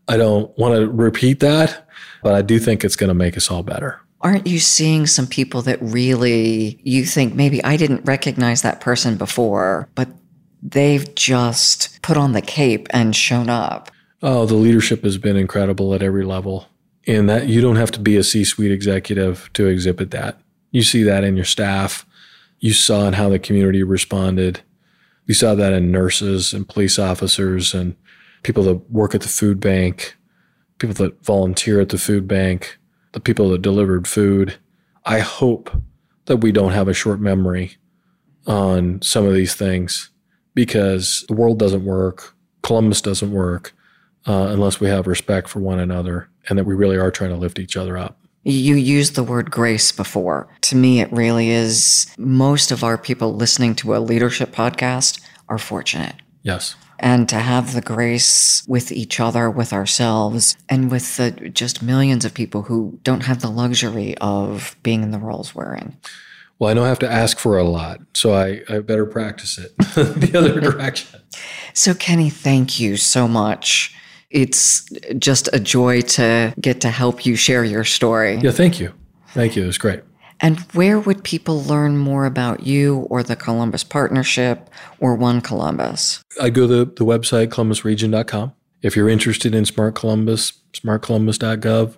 [0.08, 1.88] I don't want to repeat that,
[2.22, 4.00] but I do think it's going to make us all better.
[4.22, 9.16] Aren't you seeing some people that really you think maybe I didn't recognize that person
[9.16, 10.10] before, but
[10.62, 13.90] they've just put on the cape and shown up?
[14.22, 16.68] Oh, the leadership has been incredible at every level.
[17.10, 20.40] And that you don't have to be a C suite executive to exhibit that.
[20.70, 22.06] You see that in your staff.
[22.60, 24.62] You saw in how the community responded.
[25.26, 27.96] You saw that in nurses and police officers and
[28.44, 30.18] people that work at the food bank,
[30.78, 32.78] people that volunteer at the food bank,
[33.14, 34.60] the people that delivered food.
[35.04, 35.72] I hope
[36.26, 37.78] that we don't have a short memory
[38.46, 40.12] on some of these things
[40.54, 43.74] because the world doesn't work, Columbus doesn't work
[44.28, 47.38] uh, unless we have respect for one another and that we really are trying to
[47.38, 48.18] lift each other up.
[48.44, 50.48] You used the word grace before.
[50.62, 55.58] To me, it really is most of our people listening to a leadership podcast are
[55.58, 56.16] fortunate.
[56.42, 61.82] Yes and to have the grace with each other, with ourselves, and with the just
[61.82, 65.98] millions of people who don't have the luxury of being in the roles we're in.
[66.60, 69.78] Well, I don't have to ask for a lot, so I, I better practice it
[69.78, 71.22] the other direction.
[71.74, 73.96] So, Kenny, thank you so much.
[74.30, 78.36] It's just a joy to get to help you share your story.
[78.36, 78.94] Yeah, thank you.
[79.30, 79.64] Thank you.
[79.64, 80.02] It was great.
[80.42, 84.70] And where would people learn more about you or the Columbus Partnership
[85.00, 86.24] or One Columbus?
[86.42, 88.54] I go to the website, columbusregion.com.
[88.82, 91.98] If you're interested in Smart Columbus, smartcolumbus.gov.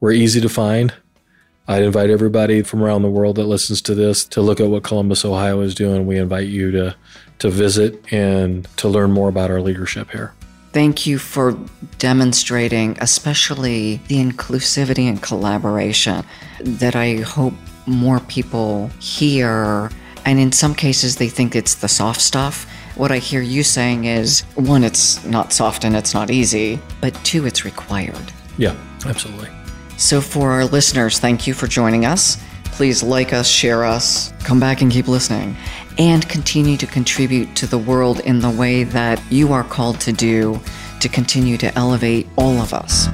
[0.00, 0.94] We're easy to find.
[1.66, 4.82] I'd invite everybody from around the world that listens to this to look at what
[4.82, 6.06] Columbus, Ohio is doing.
[6.06, 6.96] We invite you to,
[7.38, 10.34] to visit and to learn more about our leadership here.
[10.72, 11.58] Thank you for
[11.98, 16.24] demonstrating, especially the inclusivity and collaboration
[16.60, 17.52] that I hope
[17.86, 19.90] more people hear.
[20.24, 22.66] And in some cases, they think it's the soft stuff.
[22.96, 27.14] What I hear you saying is one, it's not soft and it's not easy, but
[27.24, 28.32] two, it's required.
[28.56, 29.48] Yeah, absolutely.
[29.98, 32.42] So, for our listeners, thank you for joining us.
[32.82, 35.56] Please like us, share us, come back and keep listening,
[35.98, 40.12] and continue to contribute to the world in the way that you are called to
[40.12, 40.58] do
[40.98, 43.06] to continue to elevate all of us.